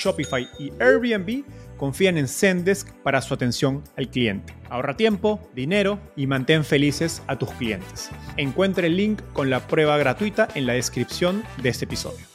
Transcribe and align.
Shopify 0.00 0.48
y 0.58 0.72
Airbnb 0.80 1.44
confían 1.76 2.18
en 2.18 2.28
Zendesk 2.28 2.88
para 3.02 3.22
su 3.22 3.34
atención 3.34 3.84
al 3.96 4.10
cliente. 4.10 4.54
Ahorra 4.68 4.96
tiempo, 4.96 5.40
dinero 5.54 6.00
y 6.16 6.26
mantén 6.26 6.64
felices 6.64 7.22
a 7.26 7.38
tus 7.38 7.50
clientes. 7.52 8.10
Encuentre 8.36 8.86
el 8.86 8.96
link 8.96 9.20
con 9.32 9.50
la 9.50 9.66
prueba 9.66 9.96
gratuita 9.98 10.48
en 10.54 10.66
la 10.66 10.72
descripción 10.72 11.42
de 11.62 11.68
este 11.68 11.84
episodio. 11.84 12.26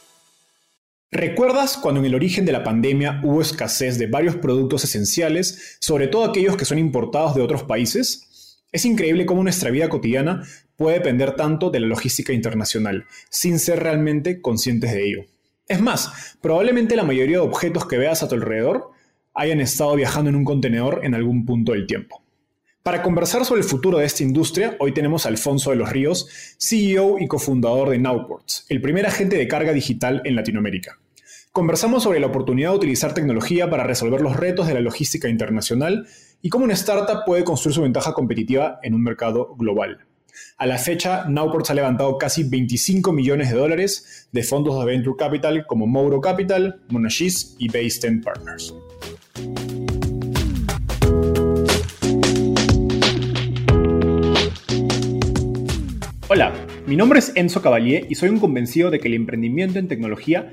¿Recuerdas 1.12 1.76
cuando 1.76 2.00
en 2.00 2.06
el 2.06 2.14
origen 2.14 2.44
de 2.44 2.52
la 2.52 2.64
pandemia 2.64 3.20
hubo 3.22 3.40
escasez 3.40 3.98
de 3.98 4.08
varios 4.08 4.36
productos 4.36 4.84
esenciales, 4.84 5.78
sobre 5.80 6.08
todo 6.08 6.24
aquellos 6.24 6.56
que 6.56 6.64
son 6.64 6.78
importados 6.78 7.34
de 7.34 7.42
otros 7.42 7.62
países? 7.62 8.58
Es 8.72 8.84
increíble 8.84 9.24
cómo 9.24 9.42
nuestra 9.42 9.70
vida 9.70 9.88
cotidiana 9.88 10.42
puede 10.76 10.98
depender 10.98 11.36
tanto 11.36 11.70
de 11.70 11.80
la 11.80 11.86
logística 11.86 12.32
internacional, 12.32 13.06
sin 13.30 13.58
ser 13.58 13.82
realmente 13.82 14.40
conscientes 14.42 14.92
de 14.92 15.06
ello. 15.06 15.35
Es 15.68 15.80
más, 15.80 16.36
probablemente 16.40 16.94
la 16.94 17.02
mayoría 17.02 17.38
de 17.38 17.42
objetos 17.42 17.86
que 17.86 17.98
veas 17.98 18.22
a 18.22 18.28
tu 18.28 18.36
alrededor 18.36 18.92
hayan 19.34 19.60
estado 19.60 19.96
viajando 19.96 20.30
en 20.30 20.36
un 20.36 20.44
contenedor 20.44 21.00
en 21.02 21.14
algún 21.14 21.44
punto 21.44 21.72
del 21.72 21.88
tiempo. 21.88 22.22
Para 22.84 23.02
conversar 23.02 23.44
sobre 23.44 23.62
el 23.62 23.66
futuro 23.66 23.98
de 23.98 24.04
esta 24.04 24.22
industria, 24.22 24.76
hoy 24.78 24.92
tenemos 24.92 25.26
a 25.26 25.28
Alfonso 25.28 25.70
de 25.70 25.76
los 25.76 25.90
Ríos, 25.90 26.28
CEO 26.56 27.18
y 27.18 27.26
cofundador 27.26 27.90
de 27.90 27.98
Nowports, 27.98 28.64
el 28.68 28.80
primer 28.80 29.06
agente 29.06 29.36
de 29.36 29.48
carga 29.48 29.72
digital 29.72 30.22
en 30.24 30.36
Latinoamérica. 30.36 31.00
Conversamos 31.50 32.04
sobre 32.04 32.20
la 32.20 32.28
oportunidad 32.28 32.70
de 32.70 32.76
utilizar 32.76 33.12
tecnología 33.12 33.68
para 33.68 33.82
resolver 33.82 34.20
los 34.20 34.36
retos 34.36 34.68
de 34.68 34.74
la 34.74 34.80
logística 34.80 35.28
internacional 35.28 36.06
y 36.42 36.48
cómo 36.48 36.64
una 36.64 36.74
startup 36.74 37.24
puede 37.26 37.42
construir 37.42 37.74
su 37.74 37.82
ventaja 37.82 38.12
competitiva 38.12 38.78
en 38.84 38.94
un 38.94 39.02
mercado 39.02 39.56
global. 39.56 40.05
A 40.58 40.66
la 40.66 40.78
fecha, 40.78 41.24
Nowports 41.28 41.70
ha 41.70 41.74
levantado 41.74 42.18
casi 42.18 42.44
25 42.44 43.12
millones 43.12 43.50
de 43.50 43.56
dólares 43.56 44.28
de 44.32 44.42
fondos 44.42 44.78
de 44.78 44.84
Venture 44.84 45.16
Capital 45.18 45.66
como 45.66 45.86
Mouro 45.86 46.20
Capital, 46.20 46.80
Monashis 46.88 47.56
y 47.58 47.68
Base 47.68 48.08
10 48.10 48.24
Partners. 48.24 48.74
Hola, 56.28 56.52
mi 56.86 56.96
nombre 56.96 57.20
es 57.20 57.32
Enzo 57.36 57.62
Cavalier 57.62 58.06
y 58.10 58.16
soy 58.16 58.30
un 58.30 58.40
convencido 58.40 58.90
de 58.90 58.98
que 58.98 59.08
el 59.08 59.14
emprendimiento 59.14 59.78
en 59.78 59.86
tecnología 59.86 60.52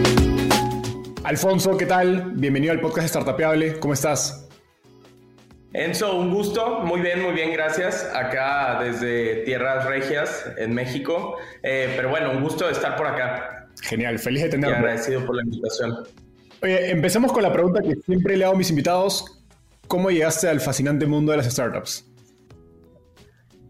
Alfonso, 1.23 1.77
¿qué 1.77 1.85
tal? 1.85 2.31
Bienvenido 2.33 2.73
al 2.73 2.81
podcast 2.81 3.09
Startapeable. 3.09 3.79
¿Cómo 3.79 3.93
estás? 3.93 4.49
Enzo, 5.73 6.17
un 6.17 6.33
gusto. 6.33 6.79
Muy 6.79 7.01
bien, 7.01 7.21
muy 7.21 7.33
bien, 7.33 7.53
gracias. 7.53 8.09
Acá 8.13 8.79
desde 8.81 9.43
Tierras 9.43 9.85
Regias, 9.85 10.45
en 10.57 10.73
México. 10.73 11.37
Eh, 11.61 11.93
pero 11.95 12.09
bueno, 12.09 12.31
un 12.31 12.41
gusto 12.41 12.67
estar 12.69 12.95
por 12.97 13.05
acá. 13.05 13.67
Genial, 13.83 14.17
feliz 14.17 14.43
de 14.43 14.49
tenerte. 14.49 14.75
agradecido 14.75 15.23
por 15.25 15.35
la 15.35 15.43
invitación. 15.43 16.07
Oye, 16.63 16.89
empecemos 16.89 17.31
con 17.31 17.43
la 17.43 17.53
pregunta 17.53 17.81
que 17.81 17.95
siempre 18.05 18.35
le 18.35 18.43
hago 18.45 18.55
a 18.55 18.57
mis 18.57 18.71
invitados. 18.71 19.43
¿Cómo 19.87 20.09
llegaste 20.09 20.49
al 20.49 20.59
fascinante 20.59 21.05
mundo 21.05 21.31
de 21.31 21.37
las 21.37 21.51
startups? 21.51 22.05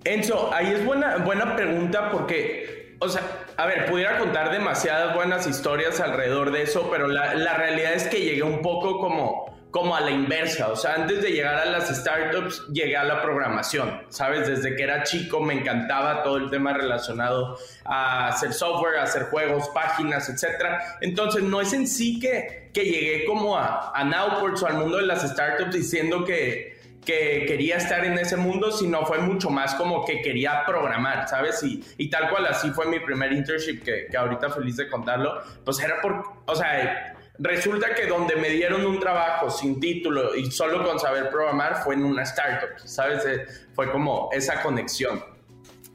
Enzo, 0.06 0.53
ahí 0.53 0.67
es 0.67 0.85
buena, 0.85 1.17
buena 1.17 1.56
pregunta 1.56 2.11
porque, 2.11 2.80
o 3.01 3.09
sea, 3.09 3.45
a 3.57 3.66
ver, 3.66 3.88
pudiera 3.88 4.19
contar 4.19 4.51
demasiadas 4.51 5.16
buenas 5.16 5.47
historias 5.47 6.00
alrededor 6.00 6.51
de 6.51 6.62
eso, 6.62 6.88
pero 6.91 7.07
la, 7.07 7.56
realidad 7.56 7.94
es 7.94 8.07
que 8.07 8.22
llegué 8.22 8.44
un 8.44 8.62
poco 8.62 9.00
como, 9.00 9.57
como 9.72 9.95
a 9.95 10.01
la 10.01 10.12
inversa. 10.12 10.67
O 10.67 10.75
sea, 10.75 10.94
antes 10.94 11.23
de 11.23 11.31
llegar 11.31 11.56
a 11.56 11.66
las 11.66 11.90
startups, 11.90 12.67
llegué 12.72 12.95
a 12.95 13.03
la 13.03 13.23
programación, 13.23 14.03
¿sabes? 14.09 14.47
Desde 14.47 14.75
que 14.75 14.84
era 14.84 15.01
chico 15.01 15.40
me 15.40 15.56
encantaba 15.56 16.22
todo 16.22 16.38
el 16.38 16.51
tema 16.51 16.73
relacionado 16.73 17.57
a 17.85 18.28
hacer 18.28 18.53
software, 18.53 19.00
a 19.00 19.03
hacer 19.03 19.23
juegos, 19.23 19.69
páginas, 19.69 20.29
etc. 20.29 20.66
Entonces, 21.01 21.41
no 21.41 21.59
es 21.59 21.73
en 21.73 21.88
sí 21.88 22.19
que, 22.19 22.69
que 22.72 22.85
llegué 22.85 23.25
como 23.25 23.57
a, 23.57 23.91
a 23.95 24.03
Nowports 24.03 24.61
o 24.61 24.67
al 24.67 24.75
mundo 24.75 24.97
de 24.97 25.07
las 25.07 25.28
startups 25.28 25.73
diciendo 25.73 26.23
que 26.23 26.80
que 27.06 27.45
quería 27.47 27.78
estar 27.78 28.06
en 28.06 28.17
ese 28.17 28.38
mundo, 28.38 28.72
sino 28.72 29.06
fue 29.06 29.19
mucho 29.19 29.50
más 29.50 29.73
como 29.75 30.06
que 30.06 30.22
quería 30.22 30.63
programar, 30.66 31.28
¿sabes? 31.28 31.62
Y, 31.63 31.84
y 31.97 32.09
tal 32.09 32.29
cual 32.29 32.45
así 32.45 32.69
fue 32.72 32.85
mi 32.85 33.00
primer 33.00 33.31
internship, 33.31 33.81
que, 33.84 34.07
que, 34.09 34.17
ahorita 34.17 34.50
feliz 34.50 34.78
de 34.78 34.88
contarlo, 34.88 35.41
pues 35.66 35.79
era 35.79 36.00
por, 36.00 36.23
o 36.45 36.56
sea, 36.56 37.16
resulta 37.40 37.95
que 37.95 38.06
donde 38.06 38.35
me 38.35 38.50
dieron 38.50 38.85
un 38.85 39.00
trabajo 39.00 39.50
sin 39.50 39.79
título 39.79 40.35
y 40.35 40.51
solo 40.51 40.84
con 40.84 41.00
saber 41.00 41.29
programar 41.29 41.84
fue 41.84 41.95
en 41.95 42.06
una 42.06 42.23
startup, 42.23 42.79
¿sabes? 42.85 43.25
Eh, 43.25 43.45
fue 43.73 43.91
como 43.91 44.29
esa 44.31 44.61
conexión. 44.61 45.23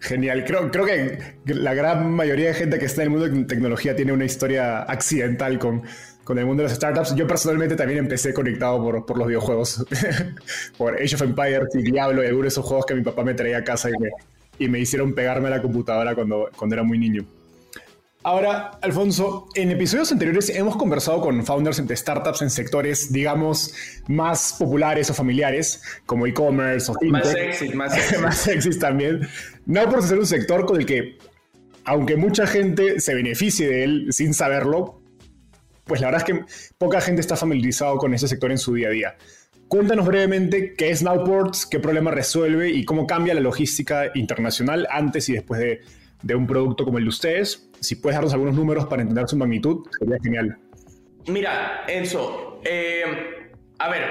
Genial, 0.00 0.44
creo, 0.44 0.70
creo 0.70 0.84
que 0.84 1.36
la 1.46 1.72
gran 1.72 2.12
mayoría 2.12 2.48
de 2.48 2.54
gente 2.54 2.78
que 2.78 2.84
está 2.84 3.02
en 3.02 3.06
el 3.06 3.10
mundo 3.18 3.28
de 3.28 3.44
tecnología 3.44 3.96
tiene 3.96 4.12
una 4.12 4.24
historia 4.24 4.82
accidental 4.82 5.58
con 5.58 5.84
con 6.26 6.40
el 6.40 6.44
mundo 6.44 6.64
de 6.64 6.68
las 6.68 6.76
startups. 6.76 7.14
Yo 7.14 7.24
personalmente 7.26 7.76
también 7.76 8.00
empecé 8.00 8.34
conectado 8.34 8.82
por, 8.82 9.06
por 9.06 9.16
los 9.16 9.28
videojuegos, 9.28 9.86
por 10.76 11.00
Age 11.00 11.14
of 11.14 11.22
Empires 11.22 11.68
y 11.74 11.82
Diablo 11.82 12.22
y 12.22 12.26
algunos 12.26 12.46
de 12.46 12.48
esos 12.48 12.64
juegos 12.66 12.84
que 12.84 12.96
mi 12.96 13.02
papá 13.02 13.22
me 13.22 13.32
traía 13.32 13.58
a 13.58 13.64
casa 13.64 13.88
y 13.88 13.92
me, 13.92 14.10
y 14.58 14.68
me 14.68 14.80
hicieron 14.80 15.14
pegarme 15.14 15.46
a 15.46 15.52
la 15.52 15.62
computadora 15.62 16.16
cuando, 16.16 16.50
cuando 16.56 16.74
era 16.74 16.82
muy 16.82 16.98
niño. 16.98 17.24
Ahora, 18.24 18.72
Alfonso, 18.82 19.46
en 19.54 19.70
episodios 19.70 20.10
anteriores 20.10 20.50
hemos 20.50 20.76
conversado 20.76 21.20
con 21.20 21.46
founders 21.46 21.86
de 21.86 21.96
startups 21.96 22.42
en 22.42 22.50
sectores, 22.50 23.12
digamos, 23.12 23.72
más 24.08 24.56
populares 24.58 25.08
o 25.10 25.14
familiares, 25.14 25.80
como 26.06 26.26
e-commerce 26.26 26.90
o 26.90 26.94
fintech. 26.98 27.12
Más 27.12 27.28
sexy, 27.32 27.68
más 27.76 27.94
sexy. 27.94 28.18
más 28.20 28.36
sexy 28.36 28.78
también. 28.80 29.28
No 29.64 29.88
por 29.88 30.02
ser 30.02 30.18
un 30.18 30.26
sector 30.26 30.66
con 30.66 30.80
el 30.80 30.86
que, 30.86 31.18
aunque 31.84 32.16
mucha 32.16 32.48
gente 32.48 32.98
se 32.98 33.14
beneficie 33.14 33.68
de 33.68 33.84
él 33.84 34.06
sin 34.10 34.34
saberlo, 34.34 35.05
pues 35.86 36.00
la 36.00 36.08
verdad 36.08 36.28
es 36.28 36.34
que 36.34 36.44
poca 36.78 37.00
gente 37.00 37.20
está 37.20 37.36
familiarizado 37.36 37.96
con 37.96 38.12
ese 38.12 38.28
sector 38.28 38.50
en 38.50 38.58
su 38.58 38.74
día 38.74 38.88
a 38.88 38.90
día. 38.90 39.16
Cuéntanos 39.68 40.06
brevemente 40.06 40.74
qué 40.74 40.90
es 40.90 41.02
Nowports, 41.02 41.66
qué 41.66 41.80
problema 41.80 42.10
resuelve 42.10 42.70
y 42.70 42.84
cómo 42.84 43.06
cambia 43.06 43.34
la 43.34 43.40
logística 43.40 44.10
internacional 44.14 44.86
antes 44.90 45.28
y 45.28 45.34
después 45.34 45.60
de, 45.60 46.34
un 46.34 46.46
producto 46.46 46.84
como 46.84 46.98
el 46.98 47.04
de 47.04 47.08
ustedes. 47.08 47.68
Si 47.80 47.96
puedes 47.96 48.16
darnos 48.16 48.32
algunos 48.32 48.54
números 48.54 48.86
para 48.86 49.02
entender 49.02 49.28
su 49.28 49.36
magnitud, 49.36 49.86
sería 49.98 50.18
genial. 50.22 50.58
Mira, 51.28 51.84
Enzo, 51.88 52.60
eh, 52.64 53.52
a 53.78 53.88
ver, 53.88 54.02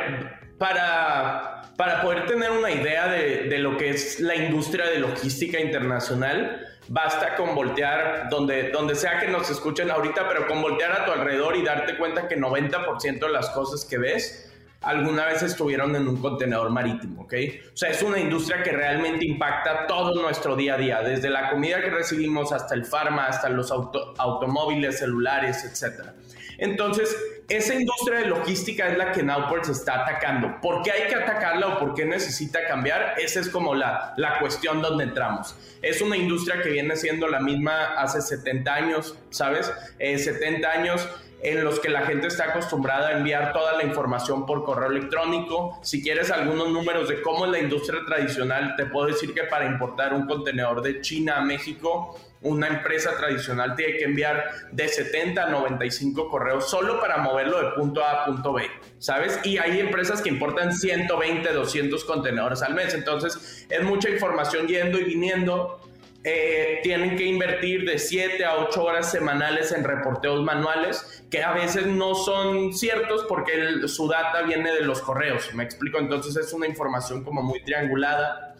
para, 0.57 1.73
para 1.77 2.01
poder 2.01 2.25
tener 2.25 2.51
una 2.51 2.71
idea 2.71 3.07
de, 3.07 3.43
de, 3.49 3.59
lo 3.59 3.77
que 3.77 3.91
es 3.91 4.19
la 4.19 4.35
industria 4.35 4.87
de 4.87 4.99
logística 4.99 5.59
internacional, 5.59 6.65
basta 6.87 7.35
con 7.35 7.55
voltear 7.55 8.27
donde, 8.29 8.69
donde 8.69 8.95
sea 8.95 9.19
que 9.19 9.27
nos 9.27 9.49
escuchen 9.49 9.91
ahorita, 9.91 10.27
pero 10.27 10.47
con 10.47 10.61
voltear 10.61 10.91
a 10.91 11.05
tu 11.05 11.11
alrededor 11.11 11.55
y 11.55 11.63
darte 11.63 11.97
cuenta 11.97 12.27
que 12.27 12.37
90% 12.37 13.19
de 13.19 13.29
las 13.29 13.49
cosas 13.49 13.85
que 13.85 13.97
ves 13.97 14.51
alguna 14.85 15.25
vez 15.25 15.41
estuvieron 15.41 15.95
en 15.95 16.07
un 16.07 16.17
contenedor 16.17 16.69
marítimo, 16.69 17.23
¿ok? 17.23 17.33
O 17.73 17.77
sea, 17.77 17.89
es 17.89 18.03
una 18.03 18.19
industria 18.19 18.61
que 18.61 18.71
realmente 18.71 19.25
impacta 19.25 19.87
todo 19.87 20.21
nuestro 20.21 20.55
día 20.55 20.75
a 20.75 20.77
día, 20.77 21.01
desde 21.01 21.29
la 21.29 21.49
comida 21.49 21.81
que 21.81 21.89
recibimos 21.89 22.51
hasta 22.51 22.75
el 22.75 22.85
farma, 22.85 23.25
hasta 23.25 23.49
los 23.49 23.71
automóviles, 23.71 24.99
celulares, 24.99 25.65
etc. 25.65 26.11
Entonces, 26.57 27.15
esa 27.47 27.75
industria 27.75 28.19
de 28.19 28.27
logística 28.27 28.87
es 28.87 28.97
la 28.97 29.11
que 29.11 29.21
Nowport 29.21 29.65
se 29.65 29.73
está 29.73 30.01
atacando. 30.01 30.59
¿Por 30.61 30.81
qué 30.81 30.91
hay 30.91 31.07
que 31.07 31.15
atacarla 31.15 31.67
o 31.67 31.79
por 31.79 31.93
qué 31.93 32.05
necesita 32.05 32.65
cambiar? 32.67 33.15
Esa 33.19 33.39
es 33.39 33.49
como 33.49 33.75
la, 33.75 34.13
la 34.17 34.39
cuestión 34.39 34.81
donde 34.81 35.03
entramos. 35.03 35.55
Es 35.81 36.01
una 36.01 36.17
industria 36.17 36.61
que 36.61 36.69
viene 36.69 36.95
siendo 36.95 37.27
la 37.27 37.39
misma 37.39 37.93
hace 37.97 38.21
70 38.21 38.73
años, 38.73 39.15
¿sabes? 39.29 39.71
70 39.99 40.67
eh, 40.67 40.77
años 40.79 41.07
en 41.41 41.63
los 41.63 41.79
que 41.79 41.89
la 41.89 42.01
gente 42.01 42.27
está 42.27 42.45
acostumbrada 42.45 43.09
a 43.09 43.17
enviar 43.17 43.53
toda 43.53 43.73
la 43.73 43.83
información 43.83 44.45
por 44.45 44.63
correo 44.63 44.89
electrónico. 44.89 45.79
Si 45.83 46.01
quieres 46.01 46.31
algunos 46.31 46.69
números 46.69 47.07
de 47.09 47.21
cómo 47.21 47.45
es 47.45 47.51
la 47.51 47.59
industria 47.59 48.01
tradicional, 48.05 48.75
te 48.75 48.85
puedo 48.85 49.07
decir 49.07 49.33
que 49.33 49.43
para 49.43 49.65
importar 49.65 50.13
un 50.13 50.25
contenedor 50.25 50.81
de 50.81 51.01
China 51.01 51.37
a 51.37 51.41
México, 51.41 52.17
una 52.41 52.67
empresa 52.67 53.17
tradicional 53.17 53.75
tiene 53.75 53.97
que 53.97 54.03
enviar 54.03 54.43
de 54.71 54.87
70 54.87 55.43
a 55.43 55.49
95 55.49 56.29
correos 56.29 56.69
solo 56.69 56.99
para 56.99 57.17
moverlo 57.17 57.59
de 57.59 57.71
punto 57.71 58.03
A 58.03 58.23
a 58.23 58.25
punto 58.25 58.53
B, 58.53 58.69
¿sabes? 58.99 59.39
Y 59.43 59.57
hay 59.57 59.79
empresas 59.79 60.21
que 60.21 60.29
importan 60.29 60.71
120, 60.71 61.51
200 61.51 62.05
contenedores 62.05 62.61
al 62.61 62.75
mes, 62.75 62.93
entonces 62.93 63.65
es 63.69 63.83
mucha 63.83 64.09
información 64.09 64.67
yendo 64.67 64.99
y 64.99 65.05
viniendo 65.05 65.79
eh, 66.27 66.79
tienen 66.81 67.15
que 67.15 67.23
invertir 67.23 67.85
de 67.85 67.99
7 67.99 68.43
a 68.45 68.55
8 68.55 68.83
horas 68.83 69.11
semanales 69.11 69.71
en 69.71 69.83
reporteos 69.83 70.43
manuales, 70.43 71.23
que 71.29 71.43
a 71.43 71.53
veces 71.53 71.85
no 71.85 72.15
son 72.15 72.73
ciertos 72.73 73.25
porque 73.29 73.87
su 73.87 74.07
data 74.07 74.41
viene 74.41 74.73
de 74.73 74.81
los 74.81 75.01
correos, 75.01 75.53
me 75.53 75.63
explico, 75.63 75.99
entonces 75.99 76.35
es 76.35 76.51
una 76.51 76.65
información 76.65 77.23
como 77.23 77.43
muy 77.43 77.61
triangulada. 77.63 78.54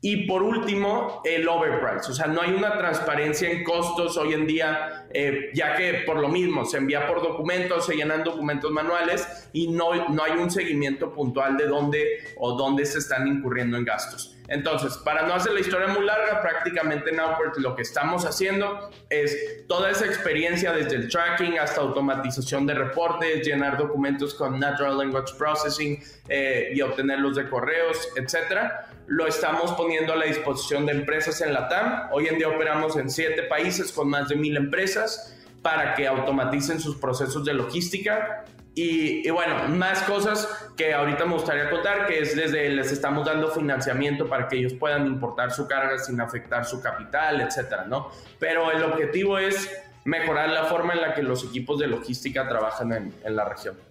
Y 0.00 0.28
por 0.28 0.44
último, 0.44 1.22
el 1.24 1.48
overprice, 1.48 2.12
o 2.12 2.14
sea, 2.14 2.28
no 2.28 2.40
hay 2.40 2.52
una 2.52 2.78
transparencia 2.78 3.50
en 3.50 3.64
costos 3.64 4.16
hoy 4.16 4.32
en 4.32 4.46
día, 4.46 5.08
eh, 5.12 5.50
ya 5.54 5.74
que 5.74 6.04
por 6.06 6.20
lo 6.20 6.28
mismo 6.28 6.64
se 6.64 6.76
envía 6.76 7.08
por 7.08 7.20
documentos, 7.20 7.84
se 7.86 7.96
llenan 7.96 8.22
documentos 8.22 8.70
manuales 8.70 9.48
y 9.52 9.66
no, 9.66 10.08
no 10.10 10.22
hay 10.22 10.38
un 10.38 10.52
seguimiento 10.52 11.12
puntual 11.12 11.56
de 11.56 11.66
dónde 11.66 12.20
o 12.36 12.52
dónde 12.52 12.86
se 12.86 12.98
están 12.98 13.26
incurriendo 13.26 13.76
en 13.76 13.84
gastos. 13.84 14.38
Entonces, 14.48 14.96
para 14.98 15.26
no 15.26 15.34
hacer 15.34 15.52
la 15.52 15.60
historia 15.60 15.88
muy 15.88 16.04
larga, 16.04 16.40
prácticamente 16.40 17.10
en 17.10 17.20
Upwork 17.20 17.58
lo 17.58 17.76
que 17.76 17.82
estamos 17.82 18.24
haciendo 18.24 18.90
es 19.10 19.66
toda 19.66 19.90
esa 19.90 20.06
experiencia 20.06 20.72
desde 20.72 20.96
el 20.96 21.08
tracking 21.08 21.58
hasta 21.58 21.82
automatización 21.82 22.66
de 22.66 22.74
reportes, 22.74 23.46
llenar 23.46 23.76
documentos 23.76 24.32
con 24.34 24.58
Natural 24.58 24.96
Language 24.96 25.34
Processing 25.36 26.02
eh, 26.28 26.70
y 26.72 26.80
obtenerlos 26.80 27.36
de 27.36 27.48
correos, 27.48 28.08
etcétera. 28.16 28.87
Lo 29.08 29.26
estamos 29.26 29.72
poniendo 29.72 30.12
a 30.12 30.16
la 30.16 30.26
disposición 30.26 30.84
de 30.84 30.92
empresas 30.92 31.40
en 31.40 31.54
la 31.54 31.66
TAM. 31.66 32.10
Hoy 32.12 32.26
en 32.26 32.36
día 32.36 32.46
operamos 32.46 32.94
en 32.98 33.08
siete 33.08 33.42
países 33.44 33.90
con 33.90 34.10
más 34.10 34.28
de 34.28 34.36
mil 34.36 34.54
empresas 34.54 35.34
para 35.62 35.94
que 35.94 36.06
automaticen 36.06 36.78
sus 36.78 36.96
procesos 36.96 37.42
de 37.46 37.54
logística 37.54 38.44
y, 38.74 39.28
bueno, 39.30 39.66
más 39.70 40.02
cosas 40.02 40.46
que 40.76 40.92
ahorita 40.92 41.24
me 41.24 41.32
gustaría 41.32 41.70
contar, 41.70 42.06
que 42.06 42.18
es 42.18 42.36
desde 42.36 42.68
les 42.68 42.92
estamos 42.92 43.24
dando 43.24 43.50
financiamiento 43.50 44.28
para 44.28 44.46
que 44.46 44.58
ellos 44.58 44.74
puedan 44.74 45.06
importar 45.06 45.52
su 45.52 45.66
carga 45.66 45.96
sin 45.98 46.20
afectar 46.20 46.66
su 46.66 46.82
capital, 46.82 47.40
etcétera, 47.40 47.86
¿no? 47.86 48.10
Pero 48.38 48.70
el 48.70 48.82
objetivo 48.82 49.38
es 49.38 49.70
mejorar 50.04 50.50
la 50.50 50.64
forma 50.64 50.92
en 50.92 51.00
la 51.00 51.14
que 51.14 51.22
los 51.22 51.44
equipos 51.44 51.78
de 51.78 51.86
logística 51.86 52.46
trabajan 52.46 52.92
en, 52.92 53.14
en 53.24 53.36
la 53.36 53.46
región. 53.46 53.88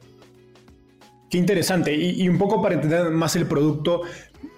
Qué 1.29 1.37
interesante. 1.37 1.93
Y, 1.93 2.23
y, 2.23 2.29
un 2.29 2.37
poco 2.37 2.61
para 2.61 2.75
entender 2.75 3.09
más 3.09 3.35
el 3.35 3.47
producto, 3.47 4.03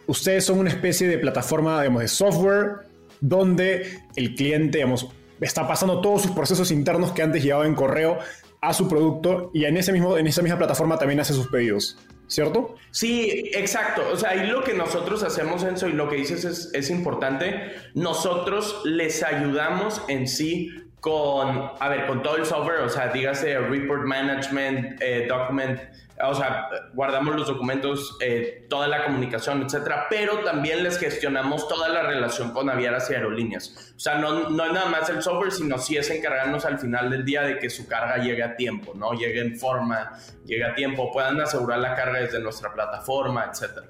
ustedes 0.10 0.44
son 0.44 0.58
una 0.58 0.70
especie 0.70 1.08
de 1.08 1.20
plataforma, 1.20 1.84
de 1.84 2.08
software 2.08 2.88
donde 3.22 4.00
el 4.16 4.34
cliente, 4.34 4.80
digamos, 4.80 5.08
está 5.40 5.68
pasando 5.68 6.02
todos 6.02 6.24
sus 6.24 6.32
procesos 6.32 6.72
internos 6.72 7.12
que 7.12 7.22
antes 7.22 7.44
llevaba 7.44 7.68
en 7.68 7.76
correo 7.76 8.18
a 8.60 8.74
su 8.74 8.88
producto 8.88 9.52
y 9.54 9.66
en, 9.66 9.78
ese 9.78 9.94
mismo, 9.94 10.18
en 10.18 10.26
esa 10.26 10.42
misma 10.42 10.58
plataforma 10.58 10.98
también 10.98 11.20
hace 11.20 11.34
sus 11.34 11.48
pedidos, 11.48 11.98
¿cierto? 12.28 12.76
Sí, 12.90 13.52
exacto. 13.54 14.02
O 14.12 14.18
sea, 14.18 14.32
ahí 14.32 14.48
lo 14.48 14.64
que 14.64 14.74
nosotros 14.74 15.22
hacemos, 15.22 15.64
Enzo, 15.64 15.88
y 15.88 15.94
lo 15.94 16.10
que 16.10 16.16
dices 16.16 16.44
es, 16.44 16.72
es 16.74 16.90
importante, 16.90 17.72
nosotros 17.94 18.82
les 18.86 19.22
ayudamos 19.22 20.02
en 20.08 20.28
sí 20.28 20.72
con, 21.00 21.72
a 21.80 21.90
ver, 21.90 22.08
con 22.08 22.22
todo 22.22 22.38
el 22.38 22.46
software, 22.46 22.82
o 22.82 22.90
sea, 22.90 23.08
dígase 23.08 23.58
report 23.58 24.04
management, 24.04 25.02
eh, 25.02 25.26
document 25.28 25.80
o 26.22 26.36
sea, 26.36 26.68
guardamos 26.94 27.36
los 27.36 27.48
documentos, 27.48 28.18
eh, 28.20 28.66
toda 28.70 28.88
la 28.88 29.06
comunicación, 29.06 29.64
etcétera, 29.64 30.08
pero 30.10 30.40
también 30.40 30.84
les 30.84 31.00
gestionamos 31.00 31.68
toda 31.70 31.88
la 31.88 32.04
relación 32.04 32.52
con 32.52 32.66
navieras 32.66 33.10
y 33.10 33.14
aerolíneas. 33.14 33.94
O 33.96 34.00
sea, 34.00 34.18
no, 34.18 34.50
no 34.50 34.66
es 34.66 34.74
nada 34.74 34.90
más 34.90 35.10
el 35.10 35.22
software, 35.22 35.52
sino 35.52 35.78
sí 35.78 35.96
es 35.96 36.10
encargarnos 36.10 36.66
al 36.66 36.78
final 36.78 37.10
del 37.10 37.24
día 37.24 37.44
de 37.44 37.58
que 37.58 37.70
su 37.70 37.88
carga 37.88 38.18
llegue 38.18 38.44
a 38.44 38.58
tiempo, 38.58 38.94
¿no? 38.96 39.14
Llegue 39.14 39.40
en 39.40 39.58
forma, 39.58 40.12
llegue 40.46 40.66
a 40.66 40.76
tiempo, 40.76 41.10
puedan 41.12 41.40
asegurar 41.40 41.80
la 41.80 41.96
carga 41.96 42.20
desde 42.20 42.42
nuestra 42.42 42.74
plataforma, 42.74 43.50
etcétera. 43.50 43.88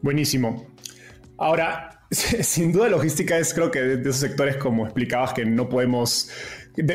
Buenísimo. 0.00 0.68
Ahora, 1.38 1.93
sin 2.42 2.72
duda 2.72 2.88
logística 2.88 3.38
es 3.38 3.54
creo 3.54 3.70
que 3.70 3.80
de 3.80 4.00
esos 4.02 4.16
sectores 4.16 4.56
como 4.56 4.84
explicabas 4.84 5.32
que 5.32 5.44
no 5.44 5.68
podemos 5.68 6.30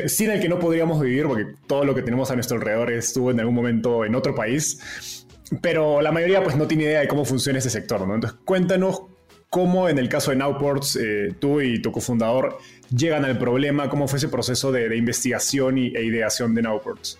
sin 0.06 0.30
el 0.30 0.40
que 0.40 0.48
no 0.48 0.58
podríamos 0.58 1.00
vivir, 1.00 1.26
porque 1.26 1.46
todo 1.66 1.84
lo 1.84 1.94
que 1.94 2.02
tenemos 2.02 2.30
a 2.30 2.34
nuestro 2.34 2.58
alrededor 2.58 2.92
estuvo 2.92 3.30
en 3.30 3.40
algún 3.40 3.54
momento 3.54 4.04
en 4.04 4.14
otro 4.14 4.34
país, 4.34 5.26
pero 5.62 6.02
la 6.02 6.12
mayoría 6.12 6.42
pues 6.42 6.56
no 6.56 6.66
tiene 6.66 6.84
idea 6.84 7.00
de 7.00 7.08
cómo 7.08 7.24
funciona 7.24 7.58
ese 7.58 7.70
sector, 7.70 8.06
¿no? 8.06 8.14
Entonces 8.14 8.38
cuéntanos 8.44 9.02
cómo 9.48 9.88
en 9.88 9.98
el 9.98 10.08
caso 10.08 10.30
de 10.30 10.36
Nowports, 10.36 10.96
eh, 10.96 11.34
tú 11.38 11.60
y 11.60 11.80
tu 11.80 11.92
cofundador 11.92 12.58
llegan 12.94 13.24
al 13.24 13.38
problema, 13.38 13.88
cómo 13.88 14.06
fue 14.06 14.18
ese 14.18 14.28
proceso 14.28 14.70
de, 14.70 14.94
investigación 14.96 15.78
y, 15.78 15.86
e 15.96 16.04
ideación 16.04 16.54
de 16.54 16.62
Nowports. 16.62 17.18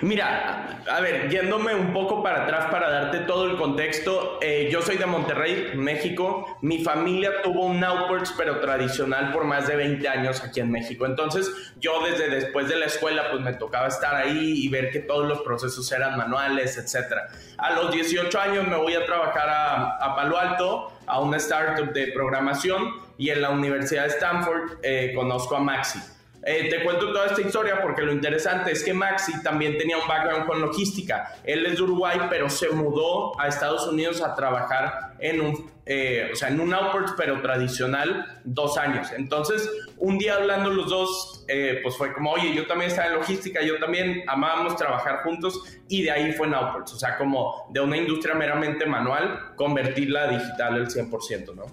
Mira, 0.00 0.80
a 0.90 1.00
ver, 1.00 1.30
yéndome 1.30 1.74
un 1.74 1.92
poco 1.92 2.22
para 2.22 2.44
atrás 2.44 2.66
para 2.70 2.90
darte 2.90 3.20
todo 3.20 3.46
el 3.46 3.56
contexto, 3.56 4.38
eh, 4.40 4.68
yo 4.70 4.82
soy 4.82 4.96
de 4.96 5.06
Monterrey, 5.06 5.72
México. 5.74 6.58
Mi 6.62 6.82
familia 6.82 7.42
tuvo 7.42 7.66
un 7.66 7.80
Nowports, 7.80 8.34
pero 8.36 8.60
tradicional 8.60 9.32
por 9.32 9.44
más 9.44 9.66
de 9.66 9.76
20 9.76 10.08
años 10.08 10.42
aquí 10.42 10.60
en 10.60 10.70
México. 10.70 11.06
Entonces, 11.06 11.50
yo 11.80 12.02
desde 12.04 12.28
después 12.28 12.68
de 12.68 12.76
la 12.76 12.86
escuela, 12.86 13.30
pues 13.30 13.42
me 13.42 13.54
tocaba 13.54 13.88
estar 13.88 14.14
ahí 14.14 14.64
y 14.64 14.68
ver 14.68 14.90
que 14.90 15.00
todos 15.00 15.26
los 15.26 15.42
procesos 15.42 15.90
eran 15.92 16.16
manuales, 16.16 16.76
etc. 16.78 17.20
A 17.58 17.72
los 17.72 17.92
18 17.92 18.40
años 18.40 18.66
me 18.66 18.76
voy 18.76 18.94
a 18.94 19.04
trabajar 19.04 19.48
a, 19.48 20.14
Palo 20.16 20.38
Alto, 20.38 20.92
a 21.06 21.20
una 21.20 21.36
startup 21.38 21.92
de 21.92 22.08
programación, 22.08 23.02
y 23.16 23.30
en 23.30 23.42
la 23.42 23.50
Universidad 23.50 24.02
de 24.04 24.08
Stanford 24.08 24.78
eh, 24.82 25.12
conozco 25.14 25.56
a 25.56 25.60
Maxi. 25.60 26.00
Eh, 26.46 26.68
te 26.68 26.84
cuento 26.84 27.10
toda 27.10 27.26
esta 27.26 27.40
historia 27.40 27.80
porque 27.80 28.02
lo 28.02 28.12
interesante 28.12 28.72
es 28.72 28.84
que 28.84 28.92
Maxi 28.92 29.42
también 29.42 29.78
tenía 29.78 29.96
un 29.96 30.06
background 30.06 30.46
con 30.46 30.60
logística. 30.60 31.34
Él 31.42 31.64
es 31.64 31.76
de 31.76 31.82
Uruguay, 31.82 32.18
pero 32.28 32.50
se 32.50 32.68
mudó 32.68 33.38
a 33.40 33.48
Estados 33.48 33.86
Unidos 33.86 34.20
a 34.20 34.34
trabajar 34.34 35.14
en 35.20 35.40
un, 35.40 35.70
eh, 35.86 36.28
o 36.32 36.36
sea, 36.36 36.48
en 36.48 36.60
un 36.60 36.74
outport, 36.74 37.14
pero 37.16 37.40
tradicional, 37.40 38.40
dos 38.44 38.76
años. 38.76 39.10
Entonces, 39.16 39.70
un 39.96 40.18
día 40.18 40.34
hablando 40.34 40.68
los 40.68 40.90
dos, 40.90 41.44
eh, 41.48 41.80
pues 41.82 41.96
fue 41.96 42.12
como, 42.12 42.32
oye, 42.32 42.54
yo 42.54 42.66
también 42.66 42.90
estaba 42.90 43.08
en 43.08 43.14
logística, 43.14 43.62
yo 43.62 43.78
también 43.78 44.22
amábamos 44.26 44.76
trabajar 44.76 45.22
juntos 45.22 45.62
y 45.88 46.02
de 46.02 46.10
ahí 46.10 46.32
fue 46.32 46.46
en 46.46 46.54
outports. 46.54 46.92
O 46.92 46.98
sea, 46.98 47.16
como 47.16 47.68
de 47.70 47.80
una 47.80 47.96
industria 47.96 48.34
meramente 48.34 48.84
manual, 48.84 49.54
convertirla 49.56 50.24
a 50.24 50.28
digital 50.28 50.76
el 50.76 50.88
100%, 50.88 51.54
¿no? 51.54 51.64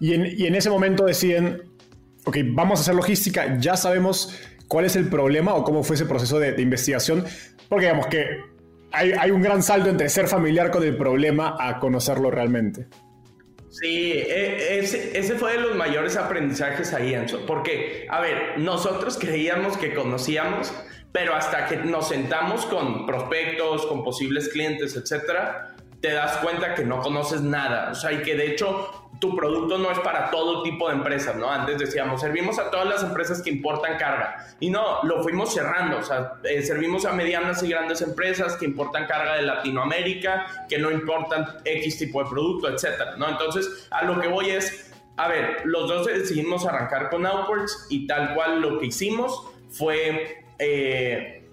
Y 0.00 0.14
en, 0.14 0.26
y 0.26 0.46
en 0.46 0.54
ese 0.54 0.70
momento 0.70 1.04
deciden, 1.04 1.74
ok, 2.24 2.36
vamos 2.46 2.80
a 2.80 2.82
hacer 2.82 2.94
logística, 2.94 3.58
ya 3.58 3.76
sabemos 3.76 4.38
cuál 4.68 4.84
es 4.84 4.96
el 4.96 5.08
problema 5.08 5.54
o 5.54 5.64
cómo 5.64 5.82
fue 5.82 5.96
ese 5.96 6.06
proceso 6.06 6.38
de, 6.38 6.60
investigación, 6.60 7.24
porque 7.68 7.86
digamos 7.86 8.06
que 8.06 8.26
hay, 8.92 9.30
un 9.30 9.42
gran 9.42 9.62
salto 9.62 9.90
entre 9.90 10.08
ser 10.08 10.28
familiar 10.28 10.70
con 10.70 10.84
el 10.84 10.96
problema 10.96 11.56
a 11.58 11.80
conocerlo 11.80 12.30
realmente. 12.30 12.86
Sí, 13.68 14.12
e, 14.12 14.78
ese, 14.78 15.18
ese, 15.18 15.34
fue 15.34 15.54
de 15.54 15.60
los 15.60 15.74
mayores 15.74 16.16
aprendizajes 16.16 16.94
ahí, 16.94 17.12
Enzo, 17.12 17.44
porque, 17.44 18.06
a 18.08 18.20
ver, 18.20 18.58
nosotros 18.58 19.18
creíamos 19.18 19.76
que 19.76 19.92
conocíamos, 19.94 20.72
pero 21.10 21.34
hasta 21.34 21.66
que 21.66 21.76
nos 21.78 22.08
sentamos 22.08 22.66
con 22.66 23.04
prospectos, 23.04 23.84
con 23.86 24.04
posibles 24.04 24.48
clientes, 24.48 24.96
etcétera, 24.96 25.74
te 26.00 26.12
das 26.12 26.36
cuenta 26.36 26.74
que 26.74 26.84
no 26.84 27.00
conoces 27.00 27.40
nada, 27.40 27.90
o 27.90 27.94
sea, 27.94 28.12
y 28.12 28.22
que 28.22 28.36
de 28.36 28.52
hecho 28.52 29.03
tu 29.24 29.34
producto 29.34 29.78
no 29.78 29.90
es 29.90 29.98
para 30.00 30.30
todo 30.30 30.62
tipo 30.62 30.86
de 30.86 30.96
empresas, 30.96 31.34
¿no? 31.36 31.50
Antes 31.50 31.78
decíamos, 31.78 32.20
servimos 32.20 32.58
a 32.58 32.70
todas 32.70 32.86
las 32.86 33.02
empresas 33.02 33.40
que 33.40 33.48
importan 33.48 33.96
carga. 33.96 34.36
Y 34.60 34.68
no, 34.68 35.02
lo 35.02 35.22
fuimos 35.22 35.54
cerrando, 35.54 35.96
o 35.96 36.02
sea, 36.02 36.34
eh, 36.44 36.60
servimos 36.60 37.06
a 37.06 37.12
medianas 37.12 37.62
y 37.62 37.70
grandes 37.70 38.02
empresas 38.02 38.54
que 38.58 38.66
importan 38.66 39.06
carga 39.06 39.36
de 39.36 39.42
Latinoamérica, 39.42 40.66
que 40.68 40.76
no 40.76 40.90
importan 40.90 41.46
X 41.64 41.96
tipo 41.96 42.22
de 42.22 42.28
producto, 42.28 42.68
etcétera, 42.68 43.16
¿no? 43.16 43.30
Entonces, 43.30 43.88
a 43.90 44.04
lo 44.04 44.20
que 44.20 44.28
voy 44.28 44.50
es, 44.50 44.92
a 45.16 45.26
ver, 45.26 45.62
los 45.64 45.88
dos 45.88 46.06
decidimos 46.06 46.66
arrancar 46.66 47.08
con 47.08 47.24
Outwards 47.24 47.86
y 47.88 48.06
tal 48.06 48.34
cual 48.34 48.60
lo 48.60 48.78
que 48.78 48.86
hicimos 48.88 49.42
fue 49.70 50.44
eh, 50.58 51.48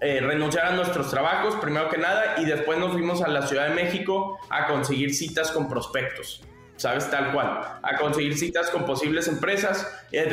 eh, 0.00 0.20
renunciar 0.20 0.66
a 0.66 0.72
nuestros 0.72 1.08
trabajos, 1.08 1.54
primero 1.54 1.88
que 1.88 1.98
nada, 1.98 2.34
y 2.38 2.44
después 2.46 2.80
nos 2.80 2.90
fuimos 2.90 3.22
a 3.22 3.28
la 3.28 3.46
Ciudad 3.46 3.68
de 3.68 3.76
México 3.76 4.40
a 4.50 4.66
conseguir 4.66 5.14
citas 5.14 5.52
con 5.52 5.68
prospectos. 5.68 6.42
¿Sabes? 6.76 7.10
Tal 7.10 7.32
cual. 7.32 7.60
A 7.82 7.96
conseguir 7.98 8.36
citas 8.36 8.70
con 8.70 8.84
posibles 8.84 9.28
empresas, 9.28 9.86
eh, 10.12 10.28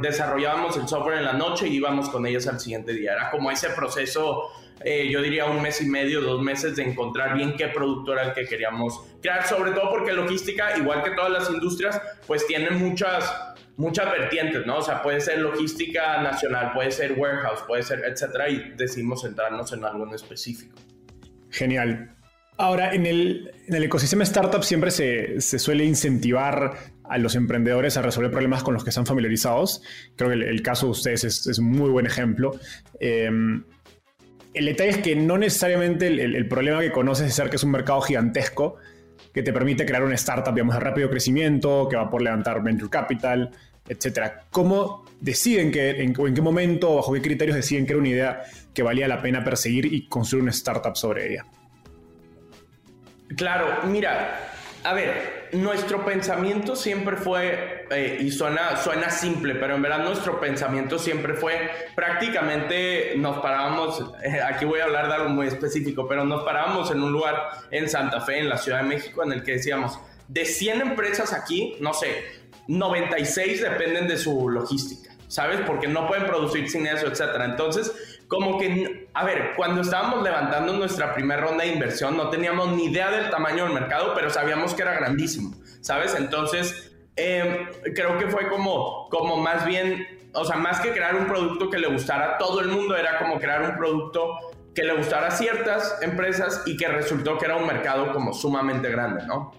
desarrollábamos 0.00 0.76
el 0.76 0.88
software 0.88 1.18
en 1.18 1.24
la 1.24 1.32
noche 1.32 1.68
y 1.68 1.76
íbamos 1.76 2.08
con 2.10 2.26
ellas 2.26 2.46
al 2.46 2.60
siguiente 2.60 2.92
día. 2.92 3.12
Era 3.12 3.30
como 3.30 3.50
ese 3.50 3.70
proceso, 3.70 4.50
eh, 4.84 5.08
yo 5.10 5.22
diría 5.22 5.46
un 5.46 5.62
mes 5.62 5.80
y 5.80 5.86
medio, 5.86 6.20
dos 6.20 6.42
meses 6.42 6.76
de 6.76 6.84
encontrar 6.84 7.34
bien 7.34 7.54
qué 7.56 7.68
producto 7.68 8.12
era 8.12 8.24
el 8.24 8.32
que 8.34 8.46
queríamos 8.46 9.00
crear, 9.20 9.46
sobre 9.46 9.72
todo 9.72 9.90
porque 9.90 10.12
logística, 10.12 10.76
igual 10.76 11.02
que 11.02 11.10
todas 11.12 11.30
las 11.30 11.50
industrias, 11.50 12.00
pues 12.26 12.46
tienen 12.46 12.78
muchas 12.78 13.54
muchas 13.76 14.10
vertientes, 14.10 14.66
¿no? 14.66 14.78
O 14.78 14.82
sea, 14.82 15.00
puede 15.02 15.20
ser 15.20 15.38
logística 15.38 16.20
nacional, 16.20 16.72
puede 16.74 16.90
ser 16.90 17.12
warehouse, 17.16 17.62
puede 17.62 17.84
ser, 17.84 18.02
etcétera, 18.04 18.48
y 18.48 18.72
decidimos 18.76 19.22
centrarnos 19.22 19.72
en 19.72 19.84
algo 19.84 20.04
en 20.04 20.14
específico. 20.14 20.76
Genial. 21.48 22.17
Ahora, 22.60 22.92
en 22.92 23.06
el, 23.06 23.52
ecosistema 23.68 24.24
startup 24.24 24.64
siempre 24.64 24.90
se, 24.90 25.40
suele 25.40 25.84
incentivar 25.84 26.74
a 27.04 27.16
los 27.16 27.36
emprendedores 27.36 27.96
a 27.96 28.02
resolver 28.02 28.32
problemas 28.32 28.64
con 28.64 28.74
los 28.74 28.82
que 28.82 28.90
están 28.90 29.06
familiarizados. 29.06 29.80
Creo 30.16 30.30
que 30.30 30.34
el, 30.34 30.60
caso 30.60 30.86
de 30.86 30.92
ustedes 30.92 31.22
es, 31.22 31.58
un 31.60 31.70
muy 31.70 31.88
buen 31.88 32.04
ejemplo. 32.04 32.58
Em, 32.98 33.62
el 34.54 34.64
detalle 34.64 34.90
es 34.90 34.98
que 34.98 35.14
no 35.14 35.38
necesariamente 35.38 36.08
el, 36.08 36.48
problema 36.48 36.80
que 36.80 36.90
conoces 36.90 37.28
es 37.28 37.34
ser 37.34 37.48
que 37.48 37.56
es 37.56 37.62
un 37.62 37.70
mercado 37.70 38.00
gigantesco 38.00 38.74
que 39.32 39.44
te 39.44 39.52
permite 39.52 39.86
crear 39.86 40.02
una 40.02 40.16
startup, 40.16 40.52
digamos, 40.52 40.74
de 40.74 40.80
rápido 40.80 41.08
crecimiento, 41.08 41.86
que 41.88 41.94
va 41.94 42.10
por 42.10 42.22
levantar 42.22 42.60
venture 42.64 42.90
capital, 42.90 43.52
etc. 43.88 44.32
¿Cómo 44.50 45.04
deciden 45.20 45.70
que, 45.70 45.90
en, 46.02 46.12
en 46.18 46.34
qué 46.34 46.42
momento, 46.42 46.96
bajo 46.96 47.12
qué 47.12 47.22
criterios 47.22 47.54
deciden 47.54 47.86
que 47.86 47.92
era 47.92 48.00
una 48.00 48.08
idea 48.08 48.42
que 48.74 48.82
valía 48.82 49.06
la 49.06 49.22
pena 49.22 49.44
perseguir 49.44 49.86
y 49.86 50.08
construir 50.08 50.42
una 50.42 50.50
startup 50.50 50.96
sobre 50.96 51.34
ella? 51.34 51.46
Claro, 53.36 53.82
mira, 53.84 54.52
a 54.84 54.94
ver, 54.94 55.48
nuestro 55.52 56.04
pensamiento 56.04 56.76
siempre 56.76 57.16
fue, 57.16 57.86
eh, 57.90 58.18
y 58.20 58.30
suena, 58.30 58.76
suena 58.76 59.10
simple, 59.10 59.54
pero 59.56 59.74
en 59.74 59.82
verdad 59.82 60.04
nuestro 60.04 60.40
pensamiento 60.40 60.98
siempre 60.98 61.34
fue 61.34 61.70
prácticamente 61.94 63.14
nos 63.16 63.38
parábamos, 63.38 64.12
eh, 64.22 64.40
aquí 64.40 64.64
voy 64.64 64.80
a 64.80 64.84
hablar 64.84 65.08
de 65.08 65.14
algo 65.14 65.28
muy 65.30 65.46
específico, 65.46 66.06
pero 66.08 66.24
nos 66.24 66.44
parábamos 66.44 66.90
en 66.90 67.02
un 67.02 67.12
lugar 67.12 67.50
en 67.70 67.88
Santa 67.88 68.20
Fe, 68.20 68.38
en 68.38 68.48
la 68.48 68.56
Ciudad 68.56 68.82
de 68.82 68.88
México, 68.88 69.22
en 69.22 69.32
el 69.32 69.42
que 69.42 69.52
decíamos, 69.52 69.98
de 70.28 70.44
100 70.44 70.80
empresas 70.80 71.32
aquí, 71.32 71.76
no 71.80 71.92
sé, 71.92 72.24
96 72.68 73.62
dependen 73.62 74.06
de 74.06 74.16
su 74.16 74.48
logística, 74.48 75.14
¿sabes? 75.26 75.60
Porque 75.66 75.88
no 75.88 76.06
pueden 76.06 76.26
producir 76.26 76.70
sin 76.70 76.86
eso, 76.86 77.06
etcétera. 77.06 77.46
Entonces, 77.46 78.07
como 78.28 78.58
que, 78.58 79.08
a 79.14 79.24
ver, 79.24 79.54
cuando 79.56 79.80
estábamos 79.80 80.22
levantando 80.22 80.74
nuestra 80.74 81.14
primera 81.14 81.40
ronda 81.40 81.64
de 81.64 81.72
inversión, 81.72 82.16
no 82.16 82.28
teníamos 82.28 82.68
ni 82.76 82.84
idea 82.84 83.10
del 83.10 83.30
tamaño 83.30 83.64
del 83.64 83.72
mercado, 83.72 84.12
pero 84.14 84.28
sabíamos 84.28 84.74
que 84.74 84.82
era 84.82 84.94
grandísimo, 84.94 85.56
¿sabes? 85.80 86.14
Entonces, 86.14 86.92
em, 87.16 87.66
creo 87.94 88.18
que 88.18 88.28
fue 88.28 88.48
como, 88.48 89.08
como 89.08 89.38
más 89.38 89.64
bien, 89.64 90.06
o 90.34 90.44
sea, 90.44 90.56
más 90.56 90.80
que 90.80 90.92
crear 90.92 91.16
un 91.16 91.26
producto 91.26 91.70
que 91.70 91.78
le 91.78 91.88
gustara 91.88 92.34
a 92.34 92.38
todo 92.38 92.60
el 92.60 92.68
mundo, 92.68 92.94
era 92.96 93.18
como 93.18 93.38
crear 93.38 93.62
un 93.62 93.76
producto 93.78 94.34
que 94.74 94.82
le 94.82 94.94
gustara 94.94 95.28
a 95.28 95.30
ciertas 95.30 95.98
empresas 96.02 96.62
y 96.66 96.76
que 96.76 96.86
resultó 96.86 97.38
que 97.38 97.46
era 97.46 97.56
un 97.56 97.66
mercado 97.66 98.12
como 98.12 98.34
sumamente 98.34 98.90
grande, 98.90 99.26
¿no? 99.26 99.52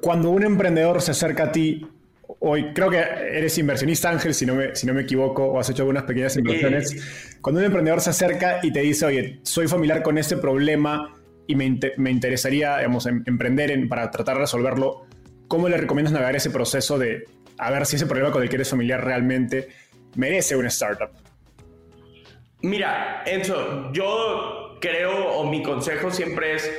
Cuando 0.00 0.30
un 0.30 0.44
emprendedor 0.44 1.02
se 1.02 1.10
acerca 1.10 1.44
a 1.44 1.52
ti 1.52 1.97
hoy 2.40 2.72
creo 2.72 2.90
que 2.90 2.98
eres 2.98 3.56
inversionista, 3.58 4.10
Ángel, 4.10 4.34
si 4.34 4.46
no 4.46 4.54
me, 4.54 4.74
si 4.74 4.86
no 4.86 4.94
me 4.94 5.02
equivoco, 5.02 5.44
o 5.44 5.58
has 5.58 5.68
hecho 5.70 5.82
algunas 5.82 6.04
pequeñas 6.04 6.36
inversiones. 6.36 7.38
Cuando 7.40 7.60
un 7.60 7.66
emprendedor 7.66 8.00
se 8.00 8.10
acerca 8.10 8.60
y 8.62 8.72
te 8.72 8.80
dice, 8.80 9.06
oye, 9.06 9.40
soy 9.42 9.68
familiar 9.68 10.02
con 10.02 10.18
este 10.18 10.36
problema 10.36 11.14
y 11.46 11.54
me, 11.54 11.78
me 11.96 12.10
interesaría 12.10 12.76
digamos, 12.78 13.06
em, 13.06 13.22
emprender 13.26 13.70
en, 13.70 13.88
para 13.88 14.10
tratar 14.10 14.36
de 14.36 14.42
resolverlo, 14.42 15.06
¿cómo 15.48 15.68
le 15.68 15.76
recomiendas 15.76 16.12
navegar 16.12 16.36
ese 16.36 16.50
proceso 16.50 16.98
de 16.98 17.24
a 17.58 17.70
ver 17.70 17.86
si 17.86 17.96
ese 17.96 18.06
problema 18.06 18.30
con 18.30 18.42
el 18.42 18.48
que 18.48 18.56
eres 18.56 18.70
familiar 18.70 19.04
realmente 19.04 19.68
merece 20.14 20.56
una 20.56 20.68
startup? 20.68 21.10
Mira, 22.62 23.22
Enzo, 23.24 23.92
yo 23.92 24.78
creo, 24.80 25.28
o 25.28 25.48
mi 25.48 25.62
consejo 25.62 26.10
siempre 26.10 26.56
es 26.56 26.70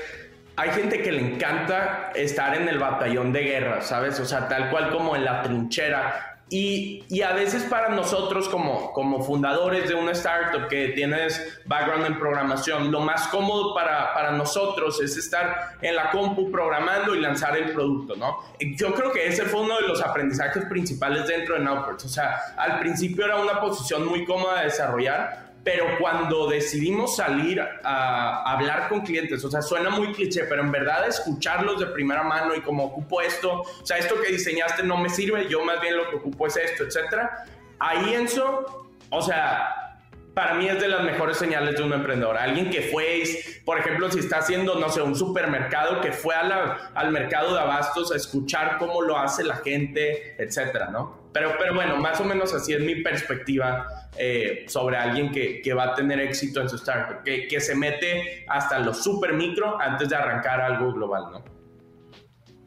hay 0.59 0.71
gente 0.71 1.01
que 1.01 1.13
le 1.13 1.21
encanta 1.21 2.11
estar 2.13 2.53
en 2.53 2.67
el 2.67 2.79
batallón 2.79 3.31
de 3.31 3.43
guerra, 3.43 3.81
¿sabes? 3.81 4.19
O 4.19 4.25
sea, 4.25 4.49
tal 4.49 4.69
cual 4.69 4.89
como 4.89 5.15
en 5.15 5.23
la 5.23 5.41
trinchera. 5.41 6.35
Y, 6.49 7.05
y, 7.07 7.21
a 7.21 7.31
veces 7.31 7.63
para 7.63 7.89
nosotros 7.89 8.49
como, 8.49 8.91
como 8.91 9.23
fundadores 9.23 9.87
de 9.87 9.95
una 9.95 10.11
startup 10.11 10.67
que 10.67 10.89
tienes 10.89 11.61
background 11.65 12.07
en 12.07 12.19
programación, 12.19 12.91
lo 12.91 12.99
más 12.99 13.27
cómodo 13.27 13.73
para, 13.73 14.13
para 14.13 14.31
nosotros 14.31 14.99
es 14.99 15.15
estar 15.15 15.77
en 15.79 15.95
la 15.95 16.09
compu 16.09 16.51
programando 16.51 17.15
y 17.15 17.21
lanzar 17.21 17.55
el 17.55 17.71
producto, 17.71 18.17
¿no? 18.17 18.39
Yo 18.59 18.93
creo 18.95 19.13
que 19.13 19.27
ese 19.27 19.45
fue 19.45 19.61
uno 19.61 19.79
de 19.79 19.87
los 19.87 20.01
aprendizajes 20.01 20.65
principales 20.65 21.27
dentro 21.27 21.53
de 21.55 21.61
Nowports. 21.61 22.03
O 22.03 22.09
sea, 22.09 22.37
al 22.57 22.79
principio 22.79 23.23
era 23.25 23.37
una 23.37 23.61
posición 23.61 24.07
muy 24.07 24.25
cómoda 24.25 24.59
de 24.59 24.65
desarrollar, 24.65 25.48
pero 25.63 25.85
cuando 25.99 26.47
decidimos 26.47 27.15
salir 27.15 27.61
a, 27.61 28.51
hablar 28.51 28.89
con 28.89 29.01
clientes, 29.01 29.43
o 29.43 29.51
sea, 29.51 29.61
suena 29.61 29.89
muy 29.89 30.13
cliché, 30.13 30.45
pero 30.45 30.61
en 30.61 30.71
verdad 30.71 31.07
escucharlos 31.07 31.79
de 31.79 31.87
primera 31.87 32.23
mano 32.23 32.55
y 32.55 32.61
como 32.61 32.85
ocupo 32.85 33.21
esto, 33.21 33.61
o 33.61 33.85
sea, 33.85 33.97
esto 33.97 34.19
que 34.21 34.31
diseñaste 34.31 34.83
no 34.83 34.97
me 34.97 35.09
sirve, 35.09 35.47
yo 35.49 35.63
más 35.63 35.81
bien 35.81 35.97
lo 35.97 36.09
que 36.09 36.15
ocupo 36.15 36.47
es 36.47 36.57
esto, 36.57 36.83
etcétera. 36.83 37.45
Ahí 37.79 38.13
Enzo, 38.13 38.89
o 39.09 39.21
sea, 39.21 39.89
para 40.33 40.53
mí 40.53 40.67
es 40.67 40.79
de 40.79 40.87
las 40.87 41.03
mejores 41.03 41.37
señales 41.37 41.75
de 41.75 41.83
un 41.83 41.91
emprendedor. 41.91 42.37
Alguien 42.37 42.69
que 42.69 42.81
fue, 42.81 43.23
por 43.65 43.77
ejemplo, 43.77 44.09
si 44.09 44.19
está 44.19 44.37
haciendo, 44.37 44.75
no 44.75 44.89
sé, 44.89 45.01
un 45.01 45.15
supermercado, 45.15 45.99
que 45.99 46.13
fue 46.13 46.33
al 46.33 47.11
mercado 47.11 47.53
de 47.53 47.59
abastos 47.59 48.11
a 48.11 48.15
escuchar 48.15 48.77
cómo 48.77 49.01
lo 49.01 49.17
hace 49.17 49.43
la 49.43 49.57
gente, 49.57 50.41
etcétera, 50.41 50.89
¿no? 50.91 51.18
Pero, 51.31 51.53
pero 51.59 51.75
bueno, 51.75 51.97
más 51.97 52.19
o 52.21 52.25
menos 52.25 52.53
así 52.53 52.73
es 52.73 52.79
mi 52.79 53.01
perspectiva 53.03 53.87
eh, 54.17 54.65
sobre 54.67 54.97
alguien 54.97 55.31
que, 55.31 55.61
que, 55.61 55.73
va 55.73 55.91
a 55.91 55.95
tener 55.95 56.19
éxito 56.19 56.59
en 56.61 56.69
su 56.69 56.77
startup, 56.77 57.23
que, 57.23 57.47
que 57.47 57.61
se 57.61 57.75
mete 57.75 58.45
hasta 58.47 58.79
lo 58.79 58.93
super 58.93 59.33
micro 59.33 59.79
antes 59.79 60.09
de 60.09 60.15
arrancar 60.15 60.59
algo 60.59 60.91
global, 60.91 61.23
¿no? 61.31 61.59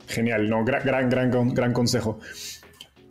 Genial, 0.07 0.49
no, 0.49 0.65
gran, 0.65 0.83
gran, 0.85 1.09
gran, 1.09 1.55
gran 1.55 1.73
consejo. 1.73 2.21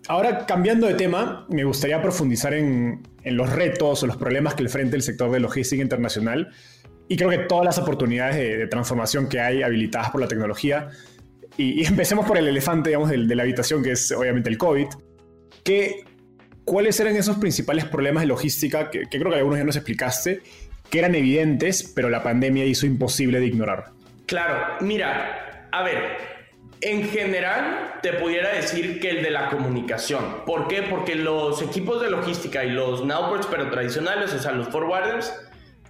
Ahora, 0.08 0.46
cambiando 0.46 0.88
de 0.88 0.96
tema, 0.96 1.46
me 1.50 1.64
gustaría 1.64 2.02
profundizar 2.02 2.54
en, 2.54 3.04
los 3.24 3.50
retos 3.52 4.04
o 4.04 4.08
los 4.08 4.18
problemas 4.18 4.56
que 4.56 4.64
enfrenta 4.64 4.96
el 4.96 5.04
sector 5.04 5.32
de 5.32 5.40
logística 5.40 5.82
internacional 5.82 6.50
y 7.08 7.16
creo 7.16 7.30
que 7.30 7.38
todas 7.40 7.66
las 7.66 7.78
oportunidades 7.78 8.36
de, 8.36 8.68
transformación 8.68 9.30
que 9.30 9.40
hay 9.40 9.64
habilitadas 9.64 10.10
por 10.10 10.22
la 10.22 10.28
tecnología. 10.28 10.90
Y, 11.58 11.86
empecemos 11.86 12.26
por 12.26 12.38
el 12.38 12.48
elefante, 12.48 12.90
digamos, 12.90 13.10
de, 13.10 13.26
de, 13.26 13.36
la 13.36 13.44
habitación, 13.44 13.84
que 13.84 13.92
es 13.92 14.12
obviamente 14.12 14.50
el 14.50 14.58
COVID. 14.58 14.88
¿Qué, 15.64 16.04
¿Cuáles 16.66 17.00
eran 17.00 17.16
esos 17.16 17.38
principales 17.38 17.86
problemas 17.86 18.22
de 18.22 18.28
logística 18.28 18.90
que, 18.90 19.02
que 19.10 19.20
creo 19.20 19.32
que 19.32 19.38
algunos 19.38 19.60
ya 19.60 19.66
nos 19.66 19.76
explicaste, 19.76 20.42
que 20.90 21.00
eran 21.00 21.16
evidentes, 21.16 21.92
pero 21.96 22.10
la 22.10 22.24
pandemia 22.24 22.66
hizo 22.66 22.86
imposible 22.86 23.40
de 23.40 23.48
ignorar? 23.48 23.92
Claro, 24.26 24.78
mira, 24.82 25.68
a 25.72 25.84
ver, 25.84 26.18
en 26.82 27.08
general, 27.10 28.00
te 28.02 28.14
pudiera 28.14 28.54
decir 28.54 29.00
que 29.00 29.12
el 29.12 29.24
de 29.24 29.30
la 29.30 29.50
comunicación. 29.50 30.44
¿Por 30.46 30.68
qué? 30.68 30.82
Porque 30.84 31.16
los 31.16 31.62
equipos 31.62 32.02
de 32.02 32.10
logística 32.10 32.66
y 32.66 32.72
los 32.72 33.06
nowports, 33.06 33.48
pero 33.48 33.70
tradicionales, 33.70 34.34
o 34.34 34.40
sea, 34.40 34.52
los 34.52 34.70
forwarders, 34.70 35.34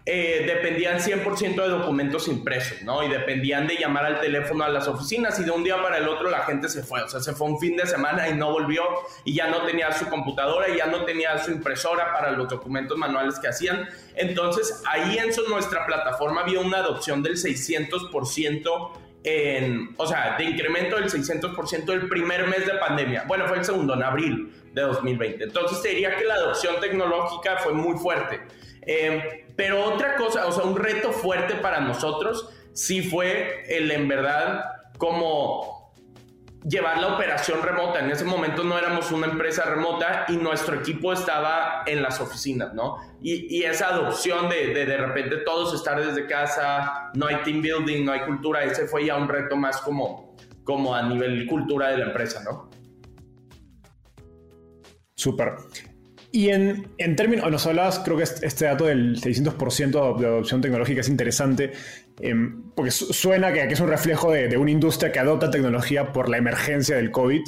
eh, 0.03 0.45
dependían 0.47 0.99
100% 0.99 1.61
de 1.61 1.69
documentos 1.69 2.27
impresos, 2.27 2.81
¿no? 2.81 3.03
Y 3.03 3.09
dependían 3.09 3.67
de 3.67 3.75
llamar 3.75 4.05
al 4.05 4.19
teléfono 4.19 4.63
a 4.63 4.69
las 4.69 4.87
oficinas 4.87 5.39
y 5.39 5.43
de 5.43 5.51
un 5.51 5.63
día 5.63 5.79
para 5.79 5.97
el 5.97 6.07
otro 6.07 6.29
la 6.29 6.39
gente 6.39 6.69
se 6.69 6.81
fue, 6.81 7.03
o 7.03 7.07
sea, 7.07 7.19
se 7.19 7.33
fue 7.33 7.47
un 7.47 7.59
fin 7.59 7.77
de 7.77 7.85
semana 7.85 8.27
y 8.27 8.33
no 8.33 8.51
volvió 8.51 8.83
y 9.25 9.35
ya 9.35 9.47
no 9.47 9.61
tenía 9.63 9.91
su 9.91 10.07
computadora 10.09 10.69
y 10.69 10.77
ya 10.77 10.87
no 10.87 11.05
tenía 11.05 11.37
su 11.37 11.51
impresora 11.51 12.13
para 12.13 12.31
los 12.31 12.49
documentos 12.49 12.97
manuales 12.97 13.37
que 13.37 13.47
hacían. 13.47 13.87
Entonces, 14.15 14.81
ahí 14.87 15.19
en 15.19 15.31
su, 15.31 15.47
nuestra 15.47 15.85
plataforma 15.85 16.41
había 16.41 16.61
una 16.61 16.79
adopción 16.79 17.21
del 17.21 17.35
600% 17.35 18.91
en, 19.23 19.93
o 19.97 20.07
sea, 20.07 20.35
de 20.35 20.45
incremento 20.45 20.95
del 20.95 21.11
600% 21.11 21.93
el 21.93 22.09
primer 22.09 22.47
mes 22.47 22.65
de 22.65 22.73
pandemia. 22.73 23.25
Bueno, 23.27 23.45
fue 23.47 23.59
el 23.59 23.65
segundo, 23.65 23.93
en 23.93 24.01
abril 24.01 24.51
de 24.73 24.81
2020. 24.81 25.43
Entonces 25.43 25.81
te 25.83 25.89
diría 25.89 26.15
que 26.15 26.25
la 26.25 26.35
adopción 26.35 26.79
tecnológica 26.79 27.57
fue 27.57 27.73
muy 27.73 27.97
fuerte. 27.99 28.41
Eh, 28.83 29.40
pero 29.55 29.83
otra 29.83 30.15
cosa, 30.15 30.47
o 30.47 30.51
sea, 30.51 30.63
un 30.63 30.75
reto 30.75 31.11
fuerte 31.11 31.55
para 31.55 31.79
nosotros 31.79 32.49
sí 32.73 33.01
fue 33.01 33.63
el 33.67 33.91
en 33.91 34.07
verdad 34.07 34.65
como 34.97 35.81
llevar 36.63 36.99
la 36.99 37.15
operación 37.15 37.61
remota. 37.61 37.99
En 37.99 38.11
ese 38.11 38.23
momento 38.23 38.63
no 38.63 38.77
éramos 38.77 39.11
una 39.11 39.27
empresa 39.27 39.63
remota 39.65 40.25
y 40.27 40.37
nuestro 40.37 40.75
equipo 40.75 41.13
estaba 41.13 41.83
en 41.85 42.01
las 42.01 42.19
oficinas, 42.21 42.73
¿no? 42.73 42.97
Y, 43.21 43.63
esa 43.63 43.89
adopción 43.89 44.49
de, 44.49 44.67
de, 44.73 44.85
de 44.85 44.97
repente 44.97 45.37
todos 45.37 45.73
estar 45.73 46.03
desde 46.03 46.27
casa, 46.27 47.11
no 47.15 47.27
hay 47.27 47.37
team 47.37 47.61
building, 47.61 48.05
no 48.05 48.11
hay 48.11 48.21
cultura, 48.21 48.63
ese 48.63 48.87
fue 48.87 49.05
ya 49.05 49.17
un 49.17 49.27
reto 49.27 49.55
más 49.55 49.81
como, 49.81 50.35
como 50.63 50.93
a 50.93 51.01
nivel 51.03 51.45
cultura 51.47 51.89
de 51.89 51.97
la 51.97 52.05
empresa, 52.05 52.43
¿no? 52.43 52.69
Súper. 55.15 55.53
Y 56.33 56.49
en, 56.49 56.87
en, 56.97 57.15
términos, 57.17 57.49
nos 57.51 57.67
hablabas, 57.67 57.99
creo 57.99 58.15
que 58.15 58.23
este 58.23 58.65
dato 58.65 58.85
del 58.85 59.19
600% 59.19 60.17
de 60.17 60.27
adopción 60.27 60.61
tecnológica 60.61 61.01
es 61.01 61.09
interesante, 61.09 61.73
em, 62.21 62.71
porque 62.73 62.91
suena 62.91 63.51
que, 63.51 63.67
que, 63.67 63.73
es 63.73 63.79
un 63.81 63.89
reflejo 63.89 64.31
de, 64.31 64.47
de, 64.47 64.55
una 64.55 64.71
industria 64.71 65.11
que 65.11 65.19
adopta 65.19 65.51
tecnología 65.51 66.13
por 66.13 66.29
la 66.29 66.37
emergencia 66.37 66.95
del 66.95 67.11
COVID. 67.11 67.41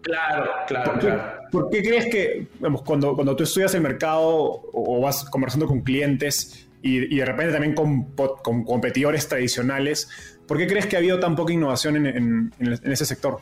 Claro, 0.00 0.50
claro, 0.66 0.92
¿Por 0.92 1.00
qué, 1.00 1.06
claro. 1.08 1.40
¿por 1.50 1.70
qué 1.70 1.82
crees 1.82 2.06
que, 2.06 2.46
digamos, 2.54 2.82
cuando, 2.82 3.14
cuando 3.14 3.36
tú 3.36 3.44
estudias 3.44 3.74
el 3.74 3.82
mercado 3.82 4.22
o, 4.22 4.98
o 4.98 5.00
vas 5.02 5.24
conversando 5.26 5.66
con 5.66 5.82
clientes 5.82 6.70
y, 6.80 7.14
y 7.14 7.18
de 7.18 7.24
repente 7.26 7.52
también 7.52 7.74
con, 7.74 8.12
con, 8.14 8.64
competidores 8.64 9.28
tradicionales, 9.28 10.08
¿por 10.48 10.56
qué 10.56 10.66
crees 10.66 10.86
que 10.86 10.96
ha 10.96 11.00
habido 11.00 11.20
tan 11.20 11.36
poca 11.36 11.52
innovación 11.52 11.96
en, 11.96 12.06
en, 12.06 12.52
en 12.58 12.92
ese 12.92 13.04
sector? 13.04 13.40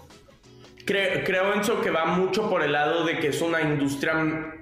Creo, 0.84 1.22
creo, 1.24 1.54
Enzo, 1.54 1.80
que 1.80 1.90
va 1.90 2.06
mucho 2.06 2.50
por 2.50 2.62
el 2.64 2.72
lado 2.72 3.04
de 3.04 3.18
que 3.20 3.28
es 3.28 3.40
una 3.40 3.62
industria 3.62 4.56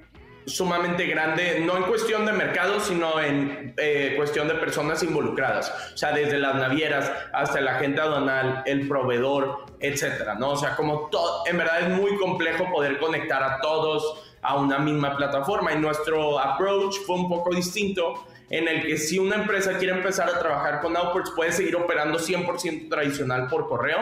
sumamente 0.49 1.07
grande, 1.07 1.63
no 1.65 1.77
en 1.77 1.85
cuestión 1.85 2.27
de 2.27 2.33
mercado, 2.33 2.81
sino 2.81 3.21
en 3.21 3.75
eh, 3.77 4.15
cuestión 4.17 4.49
de 4.49 4.55
personas 4.55 5.03
involucradas. 5.03 5.73
O 5.95 5.97
sea, 5.97 6.13
desde 6.13 6.39
las 6.39 6.55
navieras 6.55 7.11
hasta 7.33 7.59
el 7.59 7.69
agente 7.69 8.01
aduanal, 8.01 8.63
el 8.67 8.89
proveedor, 8.89 9.67
etcétera, 9.81 10.35
¿no? 10.35 10.51
O 10.51 10.57
sea, 10.57 10.75
como 10.75 11.09
todo, 11.11 11.45
en 11.47 11.59
verdad 11.59 11.83
es 11.83 11.89
muy 11.91 12.17
complejo 12.17 12.71
poder 12.73 12.99
conectar 12.99 13.43
a 13.43 13.61
todos 13.61 14.25
a 14.43 14.57
una 14.57 14.79
misma 14.79 15.17
plataforma 15.17 15.73
y 15.73 15.79
nuestro 15.79 16.39
approach 16.39 16.97
fue 17.07 17.17
un 17.17 17.29
poco 17.29 17.55
distinto 17.55 18.27
en 18.51 18.67
el 18.67 18.87
que 18.87 18.97
si 18.97 19.19
una 19.19 19.37
empresa 19.37 19.77
quiere 19.77 19.95
empezar 19.95 20.29
a 20.29 20.39
trabajar 20.39 20.81
con 20.81 20.97
Outports 20.97 21.33
puede 21.33 21.53
seguir 21.53 21.77
operando 21.77 22.19
100% 22.19 22.89
tradicional 22.89 23.49
por 23.49 23.69
correo, 23.69 23.99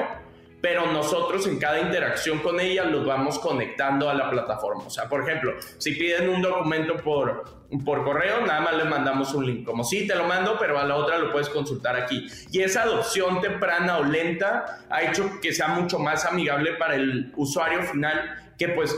pero 0.67 0.91
nosotros 0.93 1.47
en 1.47 1.61
cada 1.61 1.79
interacción 1.79 2.41
con 2.41 2.59
ella 2.59 2.83
los 2.87 3.07
vamos 3.07 3.39
conectando 3.39 4.11
a 4.11 4.15
la 4.15 4.29
plataforma. 4.29 4.83
O 4.83 4.91
sea, 4.91 5.09
por 5.09 5.23
ejemplo, 5.23 5.55
si 5.79 5.93
piden 5.93 6.29
un 6.29 6.43
documento 6.43 6.97
por, 6.97 7.69
por 7.85 8.03
correo, 8.03 8.45
nada 8.45 8.63
más 8.63 8.77
les 8.77 8.87
mandamos 8.87 9.33
un 9.33 9.47
link. 9.47 9.65
Como 9.65 9.85
sí, 9.85 10.09
te 10.09 10.17
lo 10.17 10.25
mando, 10.25 10.57
pero 10.59 10.77
a 10.77 10.83
la 10.83 10.97
otra 10.97 11.19
lo 11.19 11.31
puedes 11.31 11.49
consultar 11.51 11.95
aquí. 11.95 12.27
Y 12.51 12.63
esa 12.63 12.83
adopción 12.83 13.41
temprana 13.41 13.99
o 13.99 14.03
lenta 14.03 14.81
ha 14.91 15.03
hecho 15.03 15.39
que 15.41 15.53
sea 15.53 15.69
mucho 15.69 16.01
más 16.01 16.25
amigable 16.25 16.73
para 16.73 16.97
el 16.97 17.33
usuario 17.37 17.85
final, 17.85 18.53
que 18.59 18.71
pues 18.71 18.93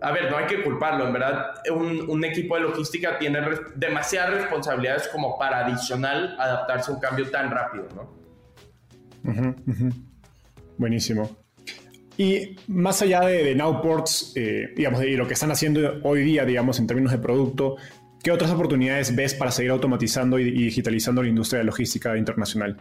a 0.00 0.12
ver, 0.12 0.30
no 0.30 0.38
hay 0.38 0.46
que 0.46 0.62
culparlo, 0.62 1.06
en 1.06 1.12
verdad, 1.12 1.52
un, 1.70 2.08
un 2.08 2.24
equipo 2.24 2.54
de 2.54 2.62
logística 2.62 3.18
tiene 3.18 3.42
res 3.42 3.60
demasiadas 3.74 4.32
responsabilidades 4.36 5.06
como 5.08 5.38
para 5.38 5.66
adicional 5.66 6.34
adaptarse 6.40 6.90
a 6.90 6.94
un 6.94 7.00
cambio 7.00 7.30
tan 7.30 7.50
rápido, 7.50 7.88
¿no? 7.94 8.02
Uh 9.22 9.34
-huh, 9.34 9.54
uh 9.66 9.74
-huh. 9.74 10.09
Buenísimo. 10.80 11.36
Y 12.16 12.56
más 12.68 13.02
allá 13.02 13.20
de, 13.20 13.44
de 13.44 13.54
Nowports, 13.54 14.32
eh, 14.34 14.72
digamos, 14.74 15.04
y 15.04 15.14
lo 15.14 15.26
que 15.28 15.34
están 15.34 15.50
haciendo 15.50 16.00
hoy 16.04 16.22
día, 16.22 16.46
digamos, 16.46 16.78
en 16.78 16.86
términos 16.86 17.12
de 17.12 17.18
producto, 17.18 17.76
¿qué 18.22 18.32
otras 18.32 18.50
oportunidades 18.50 19.14
ves 19.14 19.34
para 19.34 19.50
seguir 19.50 19.72
automatizando 19.72 20.38
y, 20.38 20.50
digitalizando 20.50 21.22
la 21.22 21.28
industria 21.28 21.58
de 21.58 21.64
logística 21.66 22.16
internacional? 22.16 22.78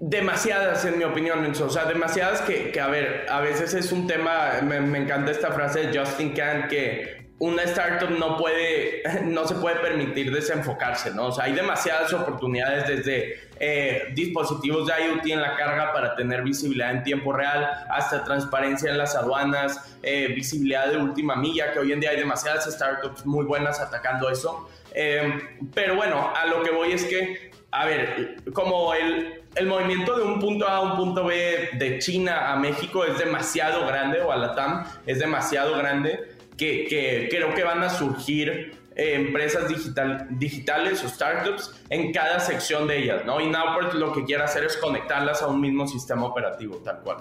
Demasiadas, 0.00 0.84
en 0.84 0.98
mi 0.98 1.04
opinión. 1.04 1.50
O 1.50 1.70
sea, 1.70 1.86
demasiadas 1.86 2.42
que, 2.42 2.70
que, 2.72 2.78
a 2.78 2.88
ver, 2.88 3.24
a 3.30 3.40
veces 3.40 3.72
es 3.72 3.90
un 3.90 4.06
tema, 4.06 4.60
me, 4.62 4.78
me 4.80 4.98
encanta 4.98 5.30
esta 5.30 5.50
frase 5.50 5.86
de 5.86 5.98
Justin 5.98 6.34
Can, 6.34 6.68
que 6.68 7.17
una 7.40 7.62
startup 7.64 8.10
no 8.10 8.36
puede, 8.36 9.02
no 9.24 9.46
se 9.46 9.54
puede 9.56 9.76
permitir 9.76 10.32
desenfocarse, 10.32 11.12
¿no? 11.14 11.26
O 11.26 11.32
sea, 11.32 11.44
hay 11.44 11.52
demasiadas 11.52 12.12
oportunidades 12.12 12.88
desde 12.88 13.48
eh, 13.60 14.08
dispositivos 14.14 14.86
de 14.86 14.92
IoT 15.04 15.26
en 15.26 15.42
la 15.42 15.56
carga 15.56 15.92
para 15.92 16.16
tener 16.16 16.42
visibilidad 16.42 16.90
en 16.90 17.02
tiempo 17.04 17.32
real, 17.32 17.68
hasta 17.90 18.24
transparencia 18.24 18.90
en 18.90 18.98
las 18.98 19.14
aduanas, 19.14 19.96
eh, 20.02 20.32
visibilidad 20.34 20.88
de 20.88 20.98
última 20.98 21.36
milla, 21.36 21.72
que 21.72 21.78
hoy 21.78 21.92
en 21.92 22.00
día 22.00 22.10
hay 22.10 22.18
demasiadas 22.18 22.64
startups 22.72 23.24
muy 23.24 23.44
buenas 23.44 23.80
atacando 23.80 24.30
eso. 24.30 24.68
Eh, 24.94 25.40
pero 25.74 25.94
bueno, 25.96 26.32
a 26.34 26.46
lo 26.46 26.62
que 26.62 26.70
voy 26.70 26.92
es 26.92 27.04
que, 27.04 27.52
a 27.70 27.84
ver, 27.84 28.36
como 28.52 28.94
el, 28.94 29.42
el 29.54 29.66
movimiento 29.66 30.16
de 30.16 30.24
un 30.24 30.40
punto 30.40 30.66
A 30.66 30.76
a 30.76 30.80
un 30.80 30.96
punto 30.96 31.24
B 31.24 31.70
de 31.74 31.98
China 32.00 32.52
a 32.52 32.56
México 32.56 33.04
es 33.04 33.16
demasiado 33.18 33.86
grande, 33.86 34.20
o 34.20 34.32
a 34.32 34.36
la 34.36 34.54
TAM 34.54 34.84
es 35.06 35.20
demasiado 35.20 35.76
grande, 35.76 36.37
que, 36.58 36.84
que 36.86 37.28
creo 37.30 37.54
que 37.54 37.62
van 37.62 37.82
a 37.82 37.88
surgir 37.88 38.72
eh, 38.98 39.14
empresas 39.14 39.68
digital, 39.68 40.26
digitales 40.32 41.04
o 41.04 41.08
startups 41.08 41.72
en 41.88 42.12
cada 42.12 42.40
sección 42.40 42.88
de 42.88 42.98
ellas, 42.98 43.24
¿no? 43.24 43.40
Y 43.40 43.48
Nowport 43.48 43.94
lo 43.94 44.12
que 44.12 44.24
quiere 44.24 44.42
hacer 44.42 44.64
es 44.64 44.76
conectarlas 44.76 45.40
a 45.40 45.46
un 45.46 45.60
mismo 45.60 45.86
sistema 45.86 46.26
operativo, 46.26 46.78
tal 46.78 47.00
cual. 47.02 47.18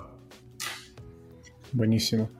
Buenísimo. 1.71 2.31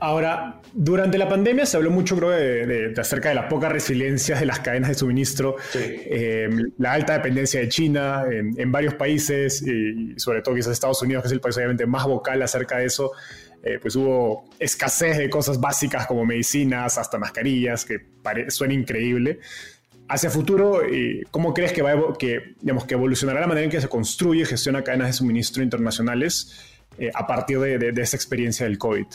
Ahora, 0.00 0.60
durante 0.72 1.18
la 1.18 1.28
pandemia 1.28 1.66
se 1.66 1.76
habló 1.76 1.90
mucho, 1.90 2.16
creo, 2.16 2.30
de, 2.30 2.66
de, 2.66 2.88
de 2.88 3.00
acerca 3.00 3.28
de 3.28 3.34
la 3.34 3.48
poca 3.48 3.68
resiliencia 3.68 4.36
de 4.40 4.46
las 4.46 4.58
cadenas 4.58 4.88
de 4.88 4.94
suministro, 4.94 5.56
sí. 5.70 5.78
eh, 5.82 6.48
la 6.78 6.94
alta 6.94 7.12
dependencia 7.12 7.60
de 7.60 7.68
China 7.68 8.24
en, 8.28 8.58
en, 8.58 8.72
varios 8.72 8.94
países 8.94 9.62
y 9.62 10.18
sobre 10.18 10.40
todo 10.40 10.54
quizás 10.54 10.72
Estados 10.72 11.02
Unidos, 11.02 11.22
que 11.22 11.28
es 11.28 11.32
el 11.32 11.40
país 11.40 11.56
obviamente 11.58 11.86
más 11.86 12.06
vocal 12.06 12.42
acerca 12.42 12.78
de 12.78 12.86
eso. 12.86 13.12
Eh, 13.62 13.78
pues 13.80 13.94
hubo 13.94 14.48
escasez 14.58 15.18
de 15.18 15.28
cosas 15.28 15.60
básicas 15.60 16.06
como 16.06 16.24
medicinas, 16.24 16.96
hasta 16.96 17.18
mascarillas, 17.18 17.84
que 17.84 18.06
suena 18.48 18.74
increíble. 18.74 19.40
Hacia 20.08 20.30
futuro, 20.30 20.82
eh, 20.82 21.22
¿cómo 21.30 21.54
crees 21.54 21.72
que, 21.72 21.82
va 21.82 21.94
que, 22.18 22.54
digamos, 22.60 22.84
que 22.84 22.94
evolucionará 22.94 23.40
la 23.40 23.46
manera 23.46 23.64
en 23.66 23.70
que 23.70 23.80
se 23.80 23.88
construye 23.88 24.42
y 24.42 24.44
gestiona 24.44 24.82
cadenas 24.82 25.08
de 25.08 25.12
suministro 25.12 25.62
internacionales 25.62 26.80
eh, 26.98 27.10
a 27.14 27.26
partir 27.26 27.60
de, 27.60 27.78
de, 27.78 27.92
de 27.92 28.02
esta 28.02 28.16
experiencia 28.16 28.66
del 28.66 28.78
COVID? 28.78 29.06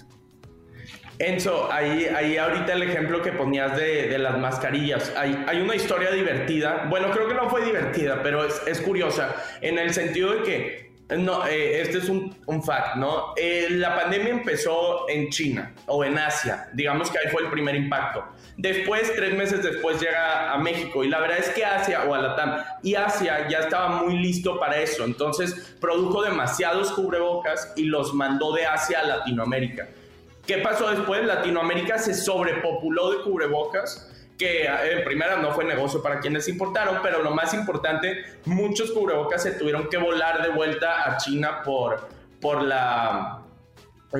Enzo, 1.17 1.71
ahí, 1.71 2.05
ahí 2.05 2.37
ahorita 2.37 2.73
el 2.73 2.83
ejemplo 2.83 3.21
que 3.21 3.31
ponías 3.31 3.75
de, 3.77 4.07
de 4.09 4.17
las 4.19 4.37
mascarillas, 4.37 5.13
hay, 5.15 5.43
hay, 5.47 5.61
una 5.61 5.75
historia 5.75 6.11
divertida, 6.11 6.87
bueno, 6.89 7.09
creo 7.11 7.27
que 7.27 7.33
no 7.33 7.49
fue 7.49 7.63
divertida, 7.63 8.21
pero 8.21 8.45
es, 8.45 8.61
es 8.67 8.81
curiosa, 8.81 9.35
en 9.61 9.79
el 9.79 9.93
sentido 9.93 10.33
de 10.33 10.43
que, 10.43 10.91
no, 11.09 11.45
eh, 11.45 11.81
este 11.81 11.99
es 11.99 12.09
un, 12.09 12.35
un 12.47 12.63
fact, 12.63 12.95
¿no? 12.95 13.33
Eh, 13.35 13.67
la 13.69 13.95
pandemia 13.95 14.29
empezó 14.29 15.07
en 15.07 15.29
China 15.29 15.71
o 15.85 16.03
en 16.03 16.17
Asia, 16.17 16.67
digamos 16.73 17.11
que 17.11 17.19
ahí 17.19 17.27
fue 17.31 17.43
el 17.43 17.51
primer 17.51 17.75
impacto. 17.75 18.23
Después, 18.57 19.13
tres 19.15 19.35
meses 19.35 19.61
después, 19.61 19.99
llega 20.01 20.51
a 20.51 20.57
México 20.57 21.03
y 21.03 21.09
la 21.09 21.19
verdad 21.19 21.37
es 21.39 21.49
que 21.49 21.63
Asia 21.63 22.05
o 22.05 22.13
a 22.15 22.19
Latam 22.19 22.57
y 22.81 22.95
Asia 22.95 23.47
ya 23.49 23.59
estaba 23.59 24.01
muy 24.01 24.17
listo 24.17 24.59
para 24.59 24.77
eso, 24.79 25.05
entonces 25.05 25.75
produjo 25.79 26.23
demasiados 26.23 26.91
cubrebocas 26.93 27.71
y 27.75 27.83
los 27.83 28.13
mandó 28.13 28.53
de 28.53 28.65
Asia 28.65 29.01
a 29.01 29.03
Latinoamérica. 29.03 29.87
¿Qué 30.47 30.59
pasó 30.59 30.89
después? 30.89 31.23
Latinoamérica 31.25 31.97
se 31.97 32.13
sobrepopuló 32.13 33.11
de 33.11 33.23
cubrebocas, 33.23 34.11
que 34.37 34.65
en 34.65 35.03
primera 35.03 35.37
no 35.37 35.53
fue 35.53 35.63
negocio 35.63 36.01
para 36.01 36.19
quienes 36.19 36.47
importaron, 36.47 36.99
pero 37.01 37.21
lo 37.21 37.31
más 37.31 37.53
importante, 37.53 38.23
muchos 38.45 38.91
cubrebocas 38.91 39.43
se 39.43 39.51
tuvieron 39.51 39.89
que 39.89 39.97
volar 39.97 40.41
de 40.41 40.49
vuelta 40.49 41.09
a 41.09 41.17
China 41.17 41.61
por, 41.63 42.09
por 42.41 42.61
la, 42.61 43.41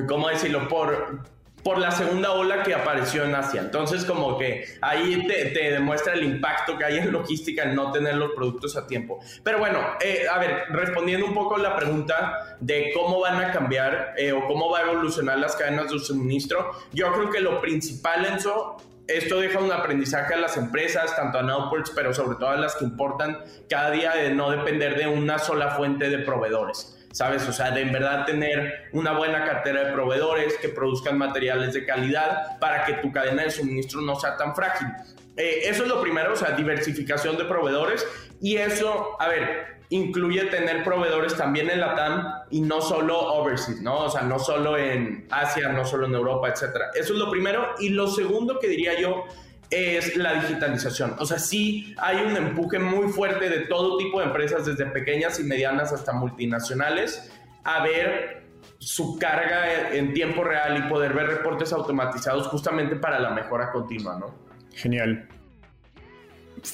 ¿cómo 0.08 0.28
decirlo? 0.28 0.68
Por, 0.68 1.20
por 1.62 1.78
la 1.78 1.90
segunda 1.90 2.32
ola 2.32 2.62
que 2.62 2.74
apareció 2.74 3.24
en 3.24 3.34
Asia. 3.34 3.60
Entonces, 3.60 4.04
como 4.04 4.38
que 4.38 4.64
ahí 4.80 5.26
te, 5.26 5.46
te, 5.46 5.72
demuestra 5.72 6.14
el 6.14 6.22
impacto 6.22 6.78
que 6.78 6.84
hay 6.84 6.98
en 6.98 7.10
logística 7.10 7.64
en 7.64 7.74
no 7.74 7.90
tener 7.90 8.14
los 8.14 8.32
productos 8.36 8.76
a 8.76 8.86
tiempo. 8.86 9.18
Pero 9.42 9.58
bueno, 9.58 9.80
eh, 10.00 10.26
a 10.32 10.38
ver, 10.38 10.66
respondiendo 10.70 11.26
un 11.26 11.34
poco 11.34 11.56
a 11.56 11.58
la 11.58 11.74
pregunta 11.74 12.56
de 12.60 12.92
cómo 12.94 13.18
van 13.18 13.42
a 13.42 13.50
cambiar 13.50 14.14
eh, 14.16 14.32
o 14.32 14.46
cómo 14.46 14.70
va 14.70 14.78
a 14.78 14.82
evolucionar 14.82 15.38
las 15.38 15.56
cadenas 15.56 15.90
de 15.90 15.98
suministro, 15.98 16.70
yo 16.92 17.12
creo 17.12 17.30
que 17.30 17.40
lo 17.40 17.60
principal, 17.60 18.24
Enzo, 18.26 18.76
esto 19.08 19.40
deja 19.40 19.58
un 19.58 19.72
aprendizaje 19.72 20.34
a 20.34 20.38
las 20.38 20.56
empresas, 20.56 21.14
tanto 21.16 21.38
a 21.38 21.42
Nowports, 21.42 21.90
pero 21.94 22.12
sobre 22.12 22.36
todo 22.36 22.50
a 22.50 22.56
las 22.56 22.74
que 22.76 22.84
importan 22.84 23.38
cada 23.68 23.90
día 23.90 24.12
de 24.14 24.30
no 24.34 24.50
depender 24.50 24.96
de 24.96 25.06
una 25.06 25.38
sola 25.38 25.70
fuente 25.70 26.08
de 26.10 26.18
proveedores. 26.18 26.92
¿sabes? 27.16 27.48
O 27.48 27.52
sea, 27.52 27.70
de 27.70 27.80
en 27.80 27.92
verdad 27.92 28.26
tener 28.26 28.90
una 28.92 29.12
buena 29.12 29.42
cartera 29.46 29.84
de 29.84 29.92
proveedores 29.94 30.58
que 30.58 30.68
produzcan 30.68 31.16
materiales 31.16 31.72
de 31.72 31.86
calidad 31.86 32.58
para 32.58 32.84
que 32.84 32.92
tu 32.94 33.10
cadena 33.10 33.44
de 33.44 33.50
suministro 33.50 34.02
no 34.02 34.16
sea 34.16 34.36
tan 34.36 34.54
frágil. 34.54 34.88
Eh, 35.36 35.62
eso 35.64 35.82
es 35.82 35.88
lo 35.88 36.00
primero, 36.00 36.32
o 36.32 36.36
sea, 36.36 36.52
diversificación 36.52 37.36
de 37.36 37.44
proveedores 37.44 38.06
y 38.40 38.56
eso, 38.56 39.16
a 39.20 39.28
ver, 39.28 39.76
incluye 39.90 40.44
tener 40.46 40.82
proveedores 40.82 41.36
también 41.36 41.70
en 41.70 41.80
la 41.80 41.94
TAM 41.94 42.24
y 42.50 42.60
no 42.60 42.80
solo 42.80 43.18
overseas, 43.34 43.80
¿no? 43.80 44.04
O 44.04 44.10
sea, 44.10 44.22
no 44.22 44.38
solo 44.38 44.76
en 44.76 45.26
Asia, 45.30 45.68
no 45.68 45.84
solo 45.84 46.06
en 46.06 46.14
Europa, 46.14 46.48
etcétera. 46.48 46.86
Eso 46.94 47.12
es 47.12 47.18
lo 47.18 47.30
primero. 47.30 47.74
Y 47.78 47.90
lo 47.90 48.08
segundo 48.08 48.58
que 48.58 48.68
diría 48.68 48.98
yo 48.98 49.24
es 49.70 50.16
la 50.16 50.34
digitalización. 50.34 51.16
O 51.18 51.26
sea, 51.26 51.38
sí 51.38 51.94
hay 51.98 52.16
un 52.24 52.36
empuje 52.36 52.78
muy 52.78 53.08
fuerte 53.12 53.48
de 53.48 53.60
todo 53.60 53.96
tipo 53.98 54.20
de 54.20 54.26
empresas, 54.26 54.66
desde 54.66 54.86
pequeñas 54.86 55.38
y 55.40 55.44
medianas 55.44 55.92
hasta 55.92 56.12
multinacionales, 56.12 57.30
a 57.64 57.82
ver 57.82 58.46
su 58.78 59.18
carga 59.18 59.94
en 59.94 60.12
tiempo 60.12 60.44
real 60.44 60.78
y 60.78 60.88
poder 60.88 61.14
ver 61.14 61.26
reportes 61.28 61.72
automatizados 61.72 62.48
justamente 62.48 62.96
para 62.96 63.18
la 63.18 63.30
mejora 63.30 63.70
continua, 63.72 64.18
¿no? 64.18 64.45
Genial. 64.76 65.26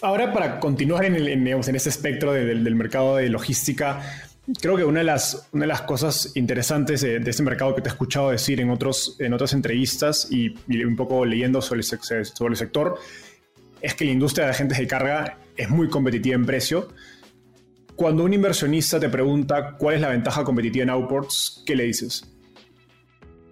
Ahora 0.00 0.32
para 0.32 0.60
continuar 0.60 1.04
en, 1.04 1.16
el, 1.16 1.48
este 1.58 1.88
espectro 1.88 2.32
de, 2.32 2.44
del, 2.44 2.74
mercado 2.74 3.16
de 3.16 3.28
logística, 3.28 4.00
Creo 4.60 4.76
que 4.76 4.84
una 4.84 5.00
de 5.00 5.04
las, 5.04 5.82
cosas 5.86 6.32
interesantes 6.34 7.00
de, 7.02 7.18
este 7.18 7.44
mercado 7.44 7.76
que 7.76 7.80
te 7.80 7.88
he 7.88 7.92
escuchado 7.92 8.30
decir 8.30 8.60
en, 8.60 8.70
otros, 8.70 9.16
otras 9.32 9.52
entrevistas 9.52 10.26
y, 10.32 10.56
un 10.82 10.96
poco 10.96 11.24
leyendo 11.24 11.62
sobre 11.62 11.82
el, 11.82 11.84
sobre 11.84 12.50
el 12.50 12.56
sector 12.56 12.98
es 13.80 13.94
que 13.94 14.04
la 14.04 14.10
industria 14.10 14.46
de 14.46 14.50
agentes 14.50 14.78
de 14.78 14.86
carga 14.88 15.38
es 15.56 15.70
muy 15.70 15.88
competitiva 15.88 16.34
en 16.34 16.44
precio. 16.44 16.88
Cuando 17.94 18.24
un 18.24 18.32
inversionista 18.32 18.98
te 18.98 19.08
pregunta 19.08 19.76
cuál 19.78 19.94
es 19.96 20.00
la 20.00 20.08
ventaja 20.08 20.42
competitiva 20.42 20.82
en 20.82 20.90
Outports, 20.90 21.62
¿qué 21.64 21.76
le 21.76 21.84
dices? 21.84 22.24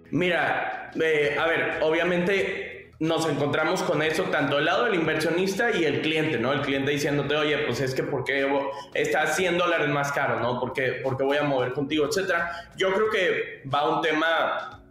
Mira, 0.09 0.91
eh, 1.01 1.37
a 1.39 1.47
ver, 1.47 1.79
obviamente 1.83 2.70
nos 3.01 3.27
encontramos 3.27 3.81
con 3.81 4.03
eso 4.03 4.25
tanto 4.25 4.59
el 4.59 4.65
lado 4.65 4.85
del 4.85 4.93
inversionista 4.93 5.75
y 5.75 5.85
el 5.85 6.01
cliente, 6.01 6.37
¿no? 6.37 6.53
El 6.53 6.61
cliente 6.61 6.91
diciéndote, 6.91 7.35
oye, 7.35 7.57
pues 7.65 7.81
es 7.81 7.95
que 7.95 8.03
¿por 8.03 8.23
qué 8.23 8.47
está 8.93 9.25
100 9.25 9.57
dólares 9.57 9.89
más 9.89 10.11
caro, 10.11 10.39
¿no? 10.39 10.59
¿Por 10.59 10.71
qué, 10.71 11.01
voy 11.03 11.37
a 11.37 11.41
mover 11.41 11.73
contigo, 11.73 12.05
etcétera? 12.05 12.69
Yo 12.77 12.93
creo 12.93 13.09
que 13.09 13.63
va 13.67 13.89
un 13.89 14.01
tema 14.03 14.83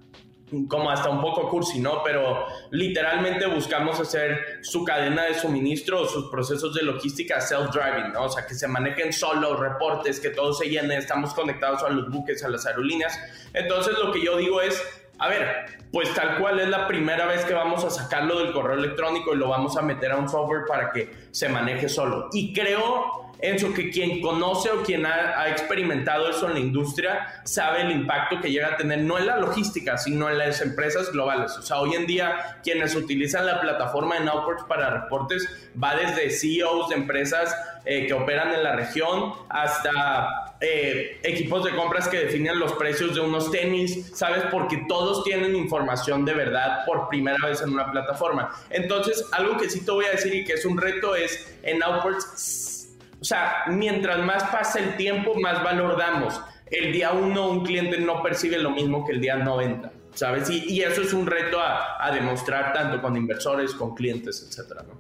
como 0.67 0.91
hasta 0.91 1.09
un 1.09 1.21
poco 1.21 1.49
cursi, 1.49 1.79
¿no? 1.79 2.03
Pero 2.03 2.47
literalmente 2.73 3.47
buscamos 3.47 4.01
hacer 4.01 4.59
su 4.63 4.85
cadena 4.85 5.27
de 5.27 5.35
suministro, 5.35 6.05
sus 6.09 6.29
procesos 6.33 6.75
de 6.75 6.83
logística 6.83 7.41
self-driving, 7.41 8.13
¿no? 8.13 8.25
O 8.25 8.29
sea, 8.29 8.45
que 8.45 8.55
se 8.55 8.67
manejen 8.67 9.13
solo 9.13 9.55
reportes, 9.57 10.19
que 10.19 10.31
todo 10.31 10.53
se 10.53 10.69
llene, 10.69 10.97
estamos 10.97 11.33
conectados 11.33 11.85
a 11.85 11.89
los 11.91 12.11
buques, 12.11 12.43
a 12.43 12.49
las 12.49 12.67
aerolíneas. 12.67 13.17
Entonces, 13.55 13.97
lo 14.03 14.11
que 14.11 14.21
yo 14.25 14.37
digo 14.37 14.61
es, 14.61 14.83
a 15.21 15.29
ver, 15.29 15.67
pues 15.93 16.13
tal 16.15 16.39
cual 16.39 16.61
es 16.61 16.69
la 16.69 16.89
primera 16.89 17.27
vez 17.27 17.45
que 17.45 17.53
vamos 17.53 17.85
a 17.85 17.91
sacarlo 17.91 18.39
del 18.39 18.53
correo 18.53 18.79
electrónico 18.79 19.35
y 19.35 19.37
lo 19.37 19.49
vamos 19.49 19.77
a 19.77 19.83
meter 19.83 20.13
a 20.13 20.17
un 20.17 20.31
software 20.31 20.63
para 20.67 20.91
que 20.91 21.11
se 21.31 21.49
maneje 21.51 21.91
solo. 21.91 22.31
Y 22.33 22.55
creo 22.55 23.30
Enzo, 23.43 23.73
que 23.73 23.91
quien 23.91 24.21
conoce 24.21 24.71
o 24.71 24.83
quien 24.83 25.07
ha, 25.07 25.49
experimentado 25.49 26.29
eso 26.29 26.47
en 26.47 26.55
la 26.55 26.61
industria 26.61 27.43
sabe 27.45 27.83
el 27.83 27.91
impacto 27.91 28.41
que 28.41 28.51
llega 28.51 28.69
a 28.69 28.77
tener, 28.77 29.01
no 29.01 29.19
en 29.19 29.27
la 29.27 29.37
logística, 29.39 29.97
sino 29.99 30.29
en 30.29 30.39
las 30.39 30.61
empresas 30.61 31.11
globales. 31.13 31.57
O 31.57 31.63
sea, 31.63 31.81
hoy 31.81 31.95
en 31.95 32.07
día 32.07 32.59
quienes 32.63 32.95
utilizan 32.95 33.47
la 33.47 33.61
plataforma 33.61 34.19
de 34.19 34.25
Nowports 34.27 34.65
para 34.65 34.91
reportes 34.91 35.49
va 35.83 35.97
desde 35.97 36.31
CEOs 36.31 36.91
de 36.91 36.97
empresas 36.97 37.55
eh, 37.85 38.07
que 38.07 38.13
operan 38.13 38.53
en 38.53 38.63
la 38.63 38.77
región 38.77 39.33
hasta 39.49 40.55
eh, 40.61 41.19
equipos 41.23 41.65
de 41.65 41.75
compras 41.75 42.09
que 42.09 42.19
definen 42.19 42.59
los 42.59 42.75
precios 42.75 43.15
de 43.15 43.21
unos 43.23 43.51
tenis, 43.51 44.13
¿sabes? 44.15 44.45
Porque 44.51 44.85
todos 44.87 45.25
tienen 45.25 45.57
información 45.57 46.27
de 46.27 46.35
verdad 46.35 46.85
por 46.85 47.09
primera 47.09 47.39
vez 47.47 47.63
en 47.63 47.71
una 47.71 47.91
plataforma. 47.91 48.51
Entonces, 48.69 49.25
algo 49.33 49.57
que 49.57 49.71
sí 49.71 49.85
te 49.85 49.91
voy 49.91 50.05
a 50.05 50.11
decir 50.11 50.35
y 50.35 50.45
que 50.45 50.53
es 50.53 50.65
un 50.67 50.77
reto 50.77 51.17
es 51.17 51.51
en 51.63 51.79
Nowports 51.79 52.80
o 53.21 53.25
sea, 53.25 53.65
mientras 53.69 54.25
más 54.25 54.45
pasa 54.45 54.79
el 54.79 54.97
tiempo, 54.97 55.35
más 55.35 55.63
valor 55.63 55.99
damos. 55.99 56.41
El 56.67 56.93
día 56.93 57.13
uno 57.13 57.51
un 57.51 57.65
cliente 57.65 57.99
no 57.99 58.23
percibe 58.23 58.59
lo 58.59 58.71
mismo 58.71 59.05
que 59.05 59.13
el 59.13 59.21
día 59.21 59.37
90, 59.37 59.93
¿sabes? 60.15 60.49
Y, 60.49 60.81
eso 60.81 61.03
es 61.03 61.13
un 61.13 61.27
reto 61.27 61.59
a, 61.61 62.11
demostrar 62.13 62.73
tanto 62.73 63.03
con 63.03 63.17
inversores, 63.17 63.75
con 63.75 63.95
clientes, 63.95 64.47
etcétera, 64.49 64.85
¿no? 64.85 64.99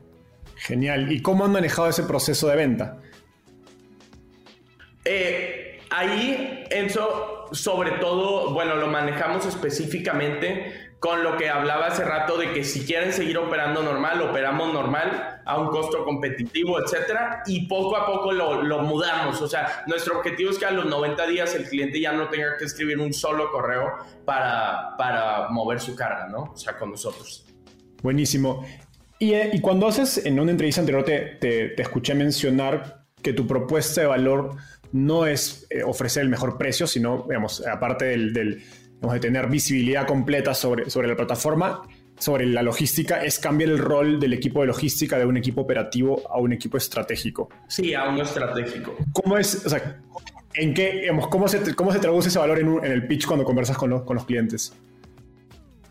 Genial. 0.57 1.11
¿Y 1.11 1.23
cómo 1.23 1.47
han 1.47 1.53
manejado 1.53 1.89
ese 1.89 2.03
proceso 2.03 2.49
de 2.49 2.57
venta? 2.57 2.99
Eh, 5.05 5.81
ahí, 5.89 6.65
Enzo, 6.71 7.47
sobre 7.53 7.93
todo, 7.93 8.53
bueno, 8.53 8.77
lo 8.77 8.89
manejamos 8.89 9.47
específicamente 9.47 10.90
con 11.01 11.25
lo 11.25 11.39
que 11.39 11.49
hablaba 11.49 11.87
hace 11.87 12.05
rato 12.05 12.37
de 12.37 12.53
que 12.53 12.63
si 12.63 12.85
quieren 12.85 13.15
seguir 13.15 13.39
operando 13.39 13.83
normal, 13.83 14.21
operamos 14.21 14.73
normal 14.73 15.41
a 15.47 15.59
un 15.59 15.69
costo 15.69 16.05
competitivo, 16.05 16.79
etcétera, 16.79 17.43
y 17.47 17.67
poco 17.67 17.97
a 17.97 18.07
poco 18.07 18.33
lo, 18.33 18.63
lo, 18.63 18.83
mudamos. 18.83 19.41
O 19.41 19.49
sea, 19.49 19.83
nuestro 19.87 20.19
objetivo 20.19 20.51
es 20.51 20.59
que 20.59 20.67
a 20.67 20.71
los 20.71 20.85
90 20.85 21.27
días 21.27 21.55
el 21.55 21.65
cliente 21.65 21.99
ya 21.99 22.13
no 22.13 22.29
tenga 22.29 22.59
que 22.59 22.67
escribir 22.67 22.99
un 22.99 23.15
solo 23.15 23.51
correo 23.51 23.91
para, 24.27 24.95
para 24.99 25.49
mover 25.49 25.81
su 25.81 25.97
carga, 25.97 26.29
¿no? 26.29 26.53
O 26.53 26.57
sea, 26.57 26.77
con 26.77 26.91
nosotros. 26.91 27.47
Buenísimo. 28.03 28.67
Y, 29.19 29.33
eh, 29.33 29.59
cuando 29.63 29.87
haces, 29.87 30.27
en 30.27 30.39
una 30.39 30.51
entrevista 30.51 30.83
anterior 30.83 31.03
te, 31.03 31.39
te, 31.41 31.81
escuché 31.81 32.15
mencionar 32.15 33.07
que 33.23 33.33
tu 33.33 33.47
propuesta 33.47 34.03
de 34.03 34.07
valor 34.07 34.57
no 34.93 35.27
es 35.27 35.67
eh, 35.71 35.83
ofrecer 35.83 36.25
el 36.25 36.29
mejor 36.29 36.59
precio, 36.59 36.87
sino, 36.87 37.25
digamos, 37.27 37.67
aparte 37.67 38.05
del, 38.05 38.35
del 38.35 38.63
de 39.01 39.21
tener 39.21 39.49
visibilidad 39.49 40.07
completa 40.07 40.55
sobre, 40.55 40.91
sobre 40.91 41.09
la 41.09 41.17
plataforma, 41.17 41.83
sobre 42.19 42.47
la 42.47 42.63
logística, 42.63 43.25
es 43.25 43.39
cambiar 43.39 43.71
el 43.71 43.79
rol 43.79 44.21
del 44.21 44.35
equipo 44.35 44.61
de 44.61 44.67
logística 44.67 45.19
de 45.19 45.25
un 45.25 45.37
equipo 45.37 45.63
operativo 45.63 46.23
a 46.31 46.39
un 46.39 46.53
equipo 46.53 46.77
estratégico. 46.77 47.49
Sí, 47.67 47.95
a 47.95 48.09
uno 48.09 48.23
estratégico. 48.23 48.95
¿Cómo 49.13 49.39
es, 49.39 49.65
o 49.65 49.71
sea, 49.71 50.01
en 50.55 50.75
qué, 50.75 51.01
digamos, 51.01 51.29
cómo 51.29 51.49
se, 51.49 51.75
cómo 51.75 51.93
se 51.93 51.99
traduce 51.99 52.29
ese 52.29 52.39
valor 52.39 52.59
en, 52.59 52.69
en 52.85 52.93
el 52.93 53.07
pitch 53.07 53.27
cuando 53.27 53.45
conversas 53.45 53.79
con, 53.79 54.05
con 54.05 54.17
los 54.17 54.27
clientes? 54.27 54.73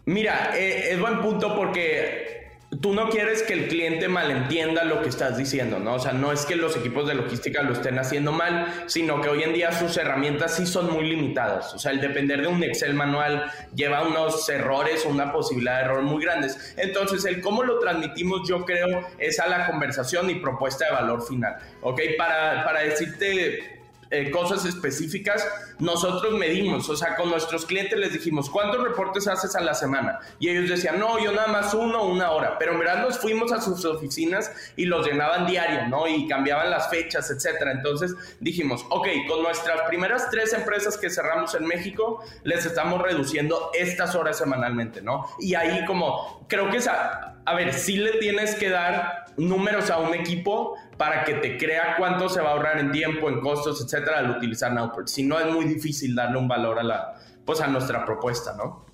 Mira, 0.06 0.58
eh, 0.58 0.94
es 0.94 1.00
buen 1.00 1.22
punto 1.22 1.56
porque 1.56 2.39
tú 2.82 2.94
no 2.94 3.10
quieres 3.10 3.44
que 3.44 3.54
el 3.54 3.68
cliente 3.68 4.08
malentienda 4.08 4.84
lo 4.84 5.02
que 5.02 5.10
estás 5.10 5.38
diciendo, 5.38 5.80
¿no? 5.80 5.96
O 5.96 6.00
sea, 6.00 6.14
no 6.14 6.32
es 6.32 6.46
que 6.46 6.56
los 6.56 6.78
equipos 6.78 7.08
de 7.08 7.16
logística 7.16 7.62
lo 7.62 7.74
estén 7.74 8.00
haciendo 8.00 8.32
mal, 8.32 8.84
sino 8.88 9.22
que 9.22 9.30
hoy 9.30 9.44
en 9.44 9.54
día 9.54 9.72
sus 9.72 9.98
herramientas 9.98 10.56
sí 10.56 10.66
son 10.66 10.92
muy 10.92 11.06
limitadas. 11.10 11.74
O 11.74 11.80
sea, 11.80 11.92
el 11.92 12.00
depender 12.00 12.42
de 12.42 12.48
un 12.48 12.64
Excel 12.64 12.94
manual 12.94 13.52
lleva 13.76 14.08
unos 14.08 14.48
errores 14.50 15.06
o 15.06 15.10
una 15.10 15.32
posibilidad 15.32 15.78
de 15.78 15.86
error 15.86 16.02
muy 16.04 16.24
grandes. 16.24 16.74
Entonces, 16.78 17.26
el 17.26 17.42
cómo 17.42 17.64
lo 17.64 17.80
transmitimos, 17.80 18.48
yo 18.48 18.64
creo, 18.64 19.06
es 19.18 19.40
a 19.40 19.48
la 19.48 19.68
conversación 19.68 20.30
y 20.30 20.36
propuesta 20.36 20.86
de 20.86 20.92
valor 20.92 21.26
final, 21.26 21.58
¿ok? 21.82 22.00
Para, 22.18 22.64
para 22.64 22.82
decirte 22.82 23.79
eh, 24.12 24.32
cosas 24.32 24.66
específicas, 24.66 25.48
nosotros 25.78 26.34
medimos, 26.34 26.90
o 26.90 26.96
sea, 26.96 27.16
con 27.16 27.30
nuestros 27.30 27.66
clientes 27.66 27.98
les 27.98 28.12
dijimos, 28.12 28.50
¿cuántos 28.50 28.84
reportes 28.84 29.28
haces 29.28 29.56
a 29.56 29.62
la 29.62 29.76
semana? 29.76 30.20
Y 30.40 30.50
ellos 30.50 30.68
decían, 30.68 31.00
no, 31.00 31.20
yo 31.24 31.32
nada 31.32 31.48
más 31.48 31.76
uno, 31.76 32.06
una 32.06 32.32
hora, 32.32 32.58
pero 32.58 32.74
en 32.74 32.80
verdad 32.80 33.04
nos 33.04 33.20
fuimos 33.20 33.52
a 33.52 33.62
sus 33.62 33.86
oficinas 33.86 34.52
y 34.76 34.86
los 34.86 35.06
llenaban 35.06 35.46
diario, 35.46 35.88
¿no? 35.88 36.08
Y 36.08 36.28
cambiaban 36.28 36.72
las 36.72 36.90
fechas, 36.90 37.30
etcétera. 37.30 37.72
Entonces 37.72 38.16
dijimos, 38.40 38.84
ok, 38.90 39.08
con 39.28 39.44
nuestras 39.44 39.82
primeras 39.88 40.30
tres 40.32 40.54
empresas 40.54 40.98
que 40.98 41.10
cerramos 41.10 41.54
en 41.54 41.66
México, 41.66 42.24
les 42.44 42.66
estamos 42.66 43.02
reduciendo 43.02 43.70
estas 43.78 44.16
horas 44.16 44.40
semanalmente, 44.40 45.02
¿no? 45.02 45.28
Y 45.40 45.54
ahí 45.54 45.86
como, 45.86 46.46
creo 46.50 46.70
que 46.72 46.78
esa, 46.78 47.36
a 47.46 47.54
ver, 47.54 47.74
sí 47.74 47.98
le 47.98 48.14
tienes 48.14 48.56
que 48.56 48.70
dar 48.70 49.26
números 49.40 49.90
a 49.90 50.00
un 50.00 50.14
equipo 50.14 50.76
para 50.98 51.24
que 51.24 51.36
te 51.36 51.58
crea 51.58 51.96
cuánto 51.98 52.30
se 52.30 52.42
va 52.42 52.50
a 52.50 52.54
ahorrar 52.54 52.80
en 52.80 52.92
tiempo, 52.92 53.30
en 53.30 53.40
costos, 53.40 53.84
etcétera, 53.84 54.20
al 54.20 54.32
utilizar 54.32 54.74
Nowports. 54.74 55.12
Si 55.12 55.24
no, 55.24 55.40
es 55.40 55.48
muy 55.48 55.66
difícil 55.66 56.16
darle 56.16 56.38
un 56.38 56.48
valor 56.48 56.80
a 56.80 56.84
la, 56.84 57.14
pues 57.46 57.62
a 57.62 57.68
nuestra 57.68 58.06
propuesta, 58.06 58.56
¿no? 58.58 58.86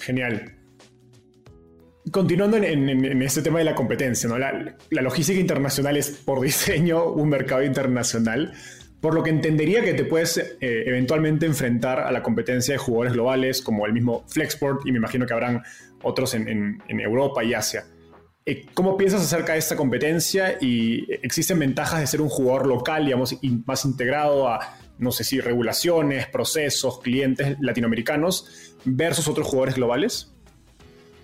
Genial. 0.00 0.56
Continuando 2.10 2.56
en, 2.56 3.22
este 3.22 3.42
tema 3.42 3.58
de 3.58 3.64
la 3.64 3.74
competencia, 3.74 4.28
¿no? 4.28 4.38
La, 4.38 4.74
logística 4.90 5.38
internacional 5.38 5.96
es 5.96 6.10
por 6.10 6.40
diseño 6.40 7.04
un 7.04 7.28
mercado 7.28 7.62
internacional, 7.62 8.52
por 9.00 9.14
lo 9.14 9.22
que 9.22 9.30
entendería 9.30 9.82
que 9.82 9.94
te 9.94 10.04
puedes 10.04 10.38
eh, 10.38 10.56
eventualmente 10.60 11.46
enfrentar 11.46 12.00
a 12.00 12.10
la 12.10 12.22
competencia 12.22 12.74
de 12.74 12.78
jugadores 12.78 13.12
globales 13.12 13.62
como 13.62 13.86
el 13.86 13.92
mismo 13.92 14.24
Flexport 14.26 14.86
y 14.86 14.92
me 14.92 14.98
imagino 14.98 15.26
que 15.26 15.32
habrán 15.32 15.62
otros 16.02 16.34
en 16.34 16.80
Europa 16.88 17.44
y 17.44 17.54
Asia. 17.54 17.84
Eh, 18.46 18.66
¿Cómo 18.74 18.96
piensas 18.96 19.22
acerca 19.22 19.52
de 19.52 19.58
esta 19.58 19.76
competencia 19.76 20.56
y 20.60 21.06
existen 21.22 21.58
ventajas 21.58 22.00
de 22.00 22.06
ser 22.06 22.20
un 22.20 22.28
jugador 22.28 22.66
local, 22.66 23.04
digamos, 23.04 23.36
más 23.66 23.84
integrado 23.84 24.48
a, 24.48 24.76
no 24.98 25.12
sé 25.12 25.24
si, 25.24 25.40
regulaciones, 25.40 26.26
procesos, 26.26 27.00
clientes 27.00 27.56
latinoamericanos 27.60 28.74
versus 28.84 29.28
otros 29.28 29.46
jugadores 29.46 29.74
globales? 29.74 30.32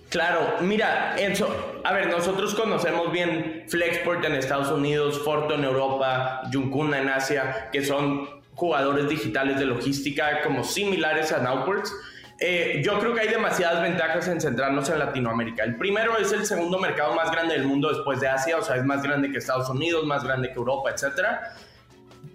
Claro, 0.09 0.55
mira, 0.61 1.15
Enzo, 1.17 1.81
a 1.83 1.91
ver, 1.91 2.07
nosotros 2.07 2.55
conocemos 2.55 3.11
bien 3.11 3.65
Flexport 3.67 4.23
en 4.23 4.35
Estados 4.35 4.69
Unidos, 4.69 5.19
Forto 5.19 5.55
en 5.55 5.65
Europa, 5.65 6.43
Yuncuna 6.49 6.99
en 7.01 7.09
Asia, 7.09 7.69
que 7.73 7.83
son 7.83 8.29
jugadores 8.53 9.09
digitales 9.09 9.59
de 9.59 9.65
logística 9.65 10.41
como 10.43 10.63
similares 10.63 11.33
a 11.33 11.39
Nowports. 11.39 11.93
Eh, 12.39 12.81
yo 12.83 12.99
creo 12.99 13.15
que 13.15 13.21
hay 13.21 13.29
demasiadas 13.29 13.81
ventajas 13.81 14.27
en 14.27 14.39
centrarnos 14.39 14.87
en 14.89 14.99
Latinoamérica. 14.99 15.63
El 15.63 15.75
primero 15.75 16.17
es 16.17 16.31
el 16.31 16.45
segundo 16.45 16.77
mercado 16.77 17.15
más 17.15 17.31
grande 17.31 17.55
del 17.55 17.65
mundo 17.65 17.89
después 17.89 18.19
de 18.19 18.27
Asia, 18.27 18.57
o 18.57 18.61
sea, 18.61 18.75
es 18.75 18.85
más 18.85 19.01
grande 19.01 19.31
que 19.31 19.39
Estados 19.39 19.69
Unidos, 19.69 20.05
más 20.05 20.23
grande 20.23 20.49
que 20.49 20.55
Europa, 20.55 20.91
etcétera. 20.91 21.55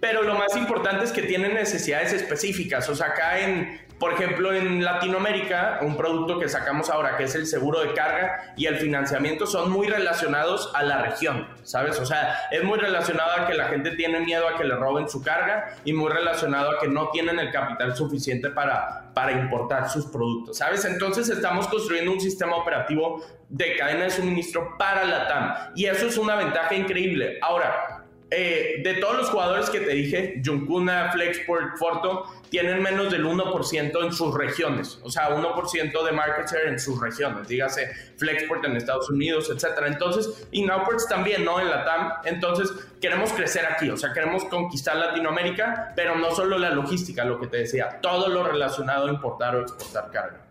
Pero 0.03 0.21
lo 0.23 0.35
más 0.35 0.53
importante 0.57 1.05
es 1.05 1.13
que 1.13 1.21
tienen 1.21 1.53
necesidades 1.53 2.11
específicas. 2.11 2.89
O 2.89 2.93
sea, 2.93 3.07
acá 3.07 3.39
en, 3.39 3.79
por 3.99 4.11
ejemplo, 4.11 4.53
en 4.53 4.83
Latinoamérica, 4.83 5.79
un 5.81 5.95
producto 5.95 6.37
que 6.39 6.49
sacamos 6.49 6.89
ahora, 6.89 7.15
que 7.15 7.23
es 7.23 7.35
el 7.35 7.47
seguro 7.47 7.79
de 7.79 7.93
carga 7.93 8.53
y 8.57 8.65
el 8.65 8.75
financiamiento, 8.75 9.47
son 9.47 9.71
muy 9.71 9.87
relacionados 9.87 10.69
a 10.75 10.83
la 10.83 11.03
región, 11.03 11.47
¿sabes? 11.63 12.01
O 12.01 12.05
sea, 12.05 12.37
es 12.51 12.65
muy 12.65 12.79
relacionado 12.79 13.31
a 13.31 13.47
que 13.47 13.53
la 13.53 13.69
gente 13.69 13.91
tiene 13.91 14.19
miedo 14.19 14.45
a 14.45 14.57
que 14.57 14.65
le 14.65 14.75
roben 14.75 15.07
su 15.07 15.23
carga 15.23 15.77
y 15.85 15.93
muy 15.93 16.11
relacionado 16.11 16.71
a 16.71 16.79
que 16.81 16.89
no 16.89 17.07
tienen 17.11 17.39
el 17.39 17.49
capital 17.53 17.95
suficiente 17.95 18.49
para, 18.49 19.13
para 19.13 19.31
importar 19.31 19.89
sus 19.89 20.07
productos, 20.07 20.57
¿sabes? 20.57 20.83
Entonces 20.83 21.29
estamos 21.29 21.65
construyendo 21.69 22.11
un 22.11 22.19
sistema 22.19 22.57
operativo 22.57 23.23
de 23.47 23.77
cadena 23.77 24.03
de 24.03 24.09
suministro 24.09 24.75
para 24.77 25.05
la 25.05 25.27
TAM 25.29 25.53
y 25.75 25.85
eso 25.85 26.07
es 26.07 26.17
una 26.17 26.35
ventaja 26.35 26.75
increíble. 26.75 27.37
Ahora, 27.41 27.92
eh, 28.35 28.81
de 28.83 28.95
todos 28.95 29.17
los 29.17 29.29
jugadores 29.29 29.69
que 29.69 29.79
te 29.79 29.91
dije, 29.91 30.41
Junkuna, 30.43 31.11
Flexport, 31.11 31.77
Forto, 31.77 32.25
tienen 32.49 32.81
menos 32.81 33.11
del 33.11 33.25
1% 33.25 34.03
en 34.03 34.11
sus 34.11 34.33
regiones. 34.33 34.99
O 35.03 35.11
sea, 35.11 35.29
1% 35.29 36.05
de 36.05 36.11
market 36.11 36.49
share 36.49 36.67
en 36.67 36.79
sus 36.79 36.99
regiones. 36.99 37.47
Dígase 37.47 37.91
Flexport 38.17 38.65
en 38.65 38.77
Estados 38.77 39.09
Unidos, 39.09 39.51
etcétera. 39.53 39.87
Entonces, 39.87 40.47
y 40.51 40.63
Nowports 40.63 41.07
también, 41.07 41.45
¿no? 41.45 41.59
En 41.59 41.69
la 41.69 41.85
TAM. 41.85 42.11
Entonces, 42.25 42.71
queremos 42.99 43.31
crecer 43.33 43.65
aquí. 43.65 43.89
O 43.89 43.97
sea, 43.97 44.11
queremos 44.13 44.45
conquistar 44.45 44.95
Latinoamérica, 44.95 45.93
pero 45.95 46.15
no 46.15 46.31
solo 46.31 46.57
la 46.57 46.71
logística, 46.71 47.23
lo 47.23 47.39
que 47.39 47.47
te 47.47 47.57
decía, 47.57 47.99
todo 48.01 48.29
lo 48.29 48.43
relacionado 48.43 49.07
a 49.07 49.11
importar 49.11 49.55
o 49.55 49.61
exportar 49.61 50.09
carga. 50.11 50.45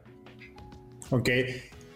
Ok. 1.11 1.29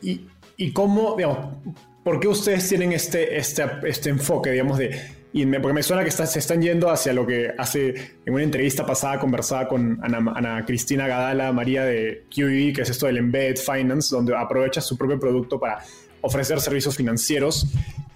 ¿Y, 0.03 0.27
y 0.57 0.73
cómo, 0.73 1.15
digamos, 1.17 1.57
por 2.03 2.21
qué 2.21 2.29
ustedes 2.29 2.69
tienen 2.69 2.93
este, 2.93 3.37
este, 3.37 3.65
este 3.85 4.11
enfoque, 4.11 4.51
digamos, 4.51 4.79
de 4.79 5.17
y 5.37 5.45
porque 5.45 5.75
me 5.75 5.83
suena 5.83 6.03
que 6.03 6.11
se 6.11 6.39
están 6.39 6.63
yendo 6.63 6.89
hacia 6.89 7.13
lo 7.13 7.27
que 7.27 7.53
hace 7.59 7.91
en 8.25 8.33
una 8.33 8.43
entrevista 8.43 8.87
pasada 8.87 9.19
conversaba 9.19 9.69
con 9.69 9.99
Ana, 10.03 10.65
Cristina 10.65 11.07
Gadala, 11.07 11.53
María 11.53 11.85
de 11.85 12.25
QE, 12.35 12.73
que 12.73 12.81
es 12.81 12.89
esto 12.89 13.05
del 13.05 13.19
Embedded 13.19 13.59
Finance, 13.59 14.17
donde 14.17 14.35
aprovecha 14.35 14.81
su 14.81 14.97
propio 14.97 15.21
producto 15.21 15.61
para 15.61 15.85
ofrecer 16.23 16.59
servicios 16.63 16.97
financieros. 16.97 17.67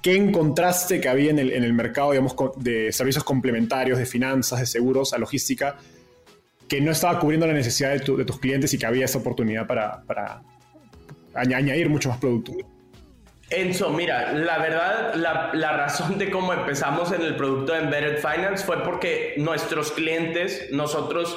¿Qué 0.00 0.16
encontraste 0.16 0.98
que 0.98 1.10
había 1.10 1.30
en 1.30 1.40
el, 1.40 1.52
en 1.52 1.76
mercado 1.76 2.12
digamos, 2.12 2.34
de 2.56 2.90
servicios 2.90 3.22
complementarios, 3.22 3.98
de 3.98 4.06
finanzas, 4.06 4.58
de 4.60 4.64
seguros, 4.64 5.12
a 5.12 5.18
logística, 5.18 5.76
que 6.68 6.80
no 6.80 6.90
estaba 6.90 7.20
cubriendo 7.20 7.46
la 7.46 7.52
necesidad 7.52 7.90
de, 7.90 8.16
de 8.16 8.24
tus 8.24 8.40
clientes 8.40 8.72
y 8.72 8.78
que 8.78 8.86
había 8.86 9.04
esa 9.04 9.18
oportunidad 9.18 9.66
para, 9.66 10.02
para 10.04 10.40
añadir 11.34 11.90
mucho 11.90 12.08
más 12.08 12.16
producto? 12.16 12.54
Enzo, 13.50 13.90
mira, 13.90 14.32
la 14.32 14.58
verdad, 14.58 15.14
la, 15.16 15.72
razón 15.72 16.18
de 16.18 16.30
cómo 16.30 16.52
empezamos 16.52 17.10
en 17.10 17.22
el 17.22 17.34
producto 17.34 17.72
de 17.72 17.80
Embedded 17.80 18.18
Finance 18.18 18.64
fue 18.64 18.84
porque 18.84 19.34
nuestros 19.38 19.90
clientes, 19.90 20.68
nosotros 20.70 21.36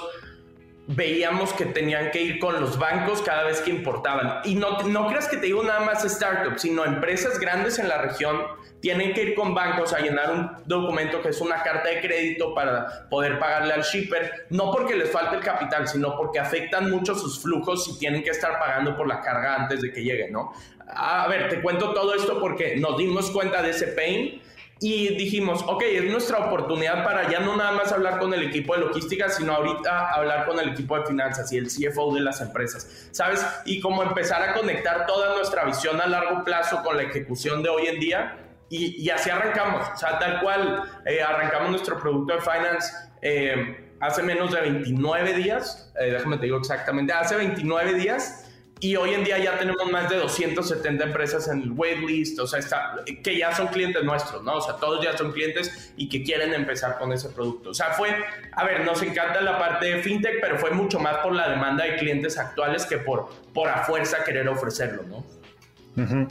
veíamos 0.87 1.53
que 1.53 1.65
tenían 1.65 2.11
que 2.11 2.21
ir 2.21 2.39
con 2.39 2.59
los 2.59 2.77
bancos 2.77 3.21
cada 3.21 3.43
vez 3.43 3.61
que 3.61 3.71
importaban. 3.71 4.41
Y 4.43 4.55
no, 4.55 4.79
no 4.83 5.07
creas 5.07 5.27
que 5.27 5.37
te 5.37 5.45
digo 5.45 5.63
nada 5.63 5.81
más 5.81 6.03
startups, 6.03 6.61
sino 6.61 6.83
empresas 6.85 7.39
grandes 7.39 7.79
en 7.79 7.87
la 7.87 7.99
región 7.99 8.41
tienen 8.81 9.13
que 9.13 9.23
ir 9.23 9.35
con 9.35 9.55
bancos 9.55 9.93
a 9.93 9.99
llenar 9.99 10.29
un 10.31 10.51
documento 10.65 11.21
que 11.21 11.29
es 11.29 11.39
una 11.39 11.63
carta 11.63 11.87
de 11.87 12.01
crédito 12.01 12.53
para 12.53 13.07
poder 13.09 13.39
pagarle 13.39 13.73
al 13.73 13.83
shipper, 13.83 14.47
no 14.49 14.71
porque 14.71 14.95
les 14.95 15.09
falte 15.09 15.37
el 15.37 15.41
capital, 15.41 15.87
sino 15.87 16.17
porque 16.17 16.39
afectan 16.39 16.91
mucho 16.91 17.15
sus 17.15 17.39
flujos 17.41 17.87
y 17.87 17.97
tienen 17.97 18.21
que 18.23 18.31
estar 18.31 18.59
pagando 18.59 18.97
por 18.97 19.07
la 19.07 19.21
carga 19.21 19.55
antes 19.55 19.81
de 19.81 19.93
que 19.93 20.03
llegue, 20.03 20.29
¿no? 20.29 20.51
A 20.85 21.29
ver, 21.29 21.47
te 21.47 21.61
cuento 21.61 21.93
todo 21.93 22.13
esto 22.13 22.41
porque 22.41 22.75
nos 22.75 22.97
dimos 22.97 23.31
cuenta 23.31 23.61
de 23.61 23.69
ese 23.69 23.87
pain 23.87 24.41
y 24.83 25.15
dijimos, 25.15 25.63
ok, 25.65 25.81
es 25.83 26.11
nuestra 26.11 26.39
oportunidad 26.39 27.05
para 27.05 27.31
ya 27.31 27.39
no 27.39 27.55
nada 27.55 27.71
más 27.71 27.93
hablar 27.93 28.19
con 28.19 28.33
el 28.33 28.43
equipo 28.43 28.75
de 28.75 28.81
logística, 28.81 29.29
sino 29.29 29.53
ahorita 29.53 30.09
hablar 30.09 30.45
con 30.45 30.59
el 30.59 30.69
equipo 30.69 30.99
de 30.99 31.05
finanzas 31.05 31.49
y 31.53 31.57
el 31.57 31.67
CFO 31.67 32.13
de 32.13 32.19
las 32.19 32.41
empresas, 32.41 33.07
¿sabes? 33.11 33.45
Y 33.63 33.79
cómo 33.79 34.03
empezar 34.03 34.41
a 34.41 34.53
conectar 34.53 35.05
toda 35.05 35.37
nuestra 35.37 35.63
visión 35.63 36.01
a 36.01 36.07
largo 36.07 36.43
plazo 36.43 36.83
con 36.83 36.97
la 36.97 37.03
ejecución 37.03 37.63
de 37.63 37.69
hoy 37.69 37.87
en 37.87 37.99
día. 38.01 38.39
Y, 38.69 39.09
así 39.09 39.29
arrancamos, 39.29 39.87
o 39.93 39.97
sea, 39.97 40.19
tal 40.19 40.41
cual 40.41 40.83
eh, 41.05 41.21
arrancamos 41.21 41.69
nuestro 41.69 41.97
producto 41.97 42.33
de 42.33 42.41
finance 42.41 42.91
eh, 43.21 43.95
hace 44.01 44.21
menos 44.21 44.51
de 44.51 44.59
29 44.59 45.33
días, 45.33 45.93
eh, 45.97 46.11
déjame 46.11 46.37
te 46.37 46.45
digo 46.45 46.57
exactamente, 46.57 47.13
hace 47.13 47.37
29 47.37 47.93
días 47.93 48.42
y 48.83 48.97
hoy 48.97 49.13
en 49.13 49.23
día 49.23 49.37
ya 49.37 49.57
tenemos 49.57 49.89
más 49.89 50.09
de 50.09 50.17
270 50.17 51.05
empresas 51.05 51.47
en 51.47 51.61
el 51.61 51.71
waitlist, 51.71 52.37
o 52.39 52.45
sea, 52.45 52.59
está, 52.59 52.95
que 53.23 53.37
ya 53.37 53.55
son 53.55 53.67
clientes 53.67 54.03
nuestros, 54.03 54.43
¿no? 54.43 54.55
O 54.55 54.61
sea, 54.61 54.75
todos 54.75 55.01
ya 55.01 55.17
son 55.17 55.31
clientes 55.31 55.93
y 55.95 56.09
que 56.09 56.21
quieren 56.21 56.53
empezar 56.53 56.97
con 56.97 57.13
ese 57.13 57.29
producto. 57.29 57.69
O 57.69 57.73
sea, 57.73 57.93
fue, 57.93 58.09
a 58.51 58.65
ver, 58.65 58.83
nos 58.83 59.01
encanta 59.01 59.39
la 59.39 59.57
parte 59.57 59.85
de 59.85 60.03
fintech, 60.03 60.41
pero 60.41 60.57
fue 60.57 60.71
mucho 60.71 60.99
más 60.99 61.15
por 61.19 61.33
la 61.33 61.49
demanda 61.49 61.85
de 61.85 61.95
clientes 61.95 62.37
actuales 62.37 62.85
que 62.85 62.97
por, 62.97 63.29
por 63.53 63.69
a 63.69 63.85
fuerza 63.85 64.21
querer 64.25 64.49
ofrecerlo, 64.49 65.03
¿no? 65.03 66.27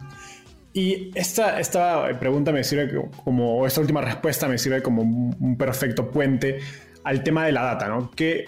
Y 0.74 1.10
esta, 1.14 1.58
esta 1.58 2.06
pregunta 2.18 2.52
me 2.52 2.64
sirve 2.64 3.02
como, 3.24 3.66
esta 3.66 3.80
última 3.80 4.02
respuesta 4.02 4.46
me 4.46 4.58
sirve 4.58 4.82
como 4.82 5.00
un 5.00 5.56
perfecto 5.56 6.10
puente 6.10 6.60
al 7.02 7.22
tema 7.22 7.46
de 7.46 7.52
la 7.52 7.62
data, 7.62 7.88
¿no? 7.88 8.10
¿Qué, 8.10 8.44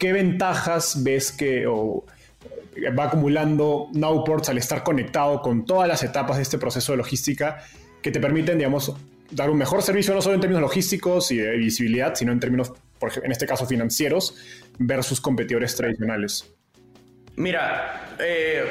¿qué 0.00 0.12
ventajas 0.12 1.04
ves 1.04 1.30
que, 1.30 1.64
o 1.68 2.04
va 2.98 3.04
acumulando 3.04 3.88
Nowports 3.92 4.48
al 4.48 4.58
estar 4.58 4.82
conectado 4.82 5.40
con 5.42 5.64
todas 5.64 5.88
las 5.88 6.02
etapas 6.02 6.36
de 6.36 6.42
este 6.42 6.58
proceso 6.58 6.92
de 6.92 6.98
logística 6.98 7.64
que 8.02 8.10
te 8.10 8.20
permiten, 8.20 8.58
digamos, 8.58 8.94
dar 9.30 9.50
un 9.50 9.58
mejor 9.58 9.82
servicio 9.82 10.14
no 10.14 10.22
solo 10.22 10.34
en 10.34 10.40
términos 10.40 10.62
logísticos 10.62 11.30
y 11.30 11.38
de 11.38 11.56
visibilidad, 11.56 12.14
sino 12.14 12.32
en 12.32 12.40
términos, 12.40 12.72
por 12.98 13.08
ejemplo, 13.08 13.26
en 13.26 13.32
este 13.32 13.46
caso 13.46 13.66
financieros, 13.66 14.36
versus 14.78 15.20
competidores 15.20 15.74
tradicionales. 15.74 16.54
Mira, 17.36 18.16
eh, 18.20 18.64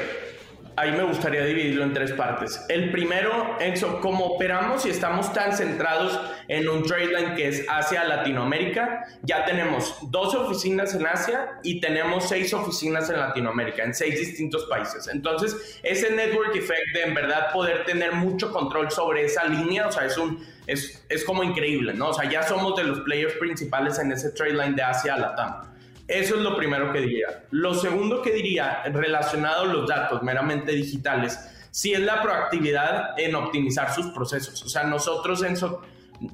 ahí 0.76 0.92
me 0.92 1.04
gustaría 1.04 1.44
dividirlo 1.44 1.84
en 1.84 1.92
tres 1.92 2.12
partes. 2.12 2.64
El 2.68 2.90
primero, 2.90 3.56
Enzo, 3.60 4.00
operamos 4.02 4.84
y 4.86 4.90
estamos 4.90 5.32
tan 5.32 5.52
centrados 5.52 6.20
en 6.48 6.68
un 6.68 6.82
trade 6.82 7.06
line 7.06 7.34
que 7.34 7.48
es 7.48 7.66
Asia 7.68 8.04
Latinoamérica, 8.04 9.06
ya 9.22 9.44
tenemos 9.44 9.96
dos 10.10 10.34
oficinas 10.34 10.94
en 10.94 11.06
Asia 11.06 11.58
y 11.62 11.80
tenemos 11.80 12.28
seis 12.28 12.52
oficinas 12.52 13.08
en 13.10 13.18
Latinoamérica, 13.18 13.84
en 13.84 13.94
seis 13.94 14.18
distintos 14.18 14.64
países. 14.64 15.08
Entonces, 15.08 15.80
ese 15.82 16.10
network 16.14 16.54
effect 16.56 16.94
de 16.94 17.02
en 17.02 17.14
verdad 17.14 17.52
poder 17.52 17.84
tener 17.84 18.12
mucho 18.12 18.52
control 18.52 18.90
sobre 18.90 19.24
esa 19.24 19.44
línea, 19.44 19.88
o 19.88 19.92
sea, 19.92 20.04
es 20.06 20.18
un 20.18 20.44
es, 20.66 21.04
es 21.08 21.24
como 21.24 21.42
increíble, 21.42 21.92
¿no? 21.92 22.08
O 22.08 22.14
sea, 22.14 22.28
ya 22.28 22.42
somos 22.42 22.74
de 22.76 22.84
los 22.84 23.00
players 23.00 23.34
principales 23.34 23.98
en 23.98 24.12
ese 24.12 24.30
trade 24.30 24.54
line 24.54 24.74
de 24.74 24.82
Asia 24.82 25.14
a 25.14 25.18
Latam. 25.18 25.73
Eso 26.06 26.36
es 26.36 26.42
lo 26.42 26.56
primero 26.56 26.92
que 26.92 27.00
diría. 27.00 27.44
Lo 27.50 27.74
segundo 27.74 28.20
que 28.20 28.32
diría, 28.32 28.82
relacionado 28.92 29.62
a 29.62 29.72
los 29.72 29.88
datos 29.88 30.22
meramente 30.22 30.72
digitales, 30.72 31.38
sí 31.70 31.92
es 31.92 32.00
la 32.00 32.20
proactividad 32.20 33.18
en 33.18 33.34
optimizar 33.34 33.92
sus 33.92 34.06
procesos. 34.08 34.62
O 34.62 34.68
sea, 34.68 34.84
nosotros 34.84 35.42
en 35.42 35.56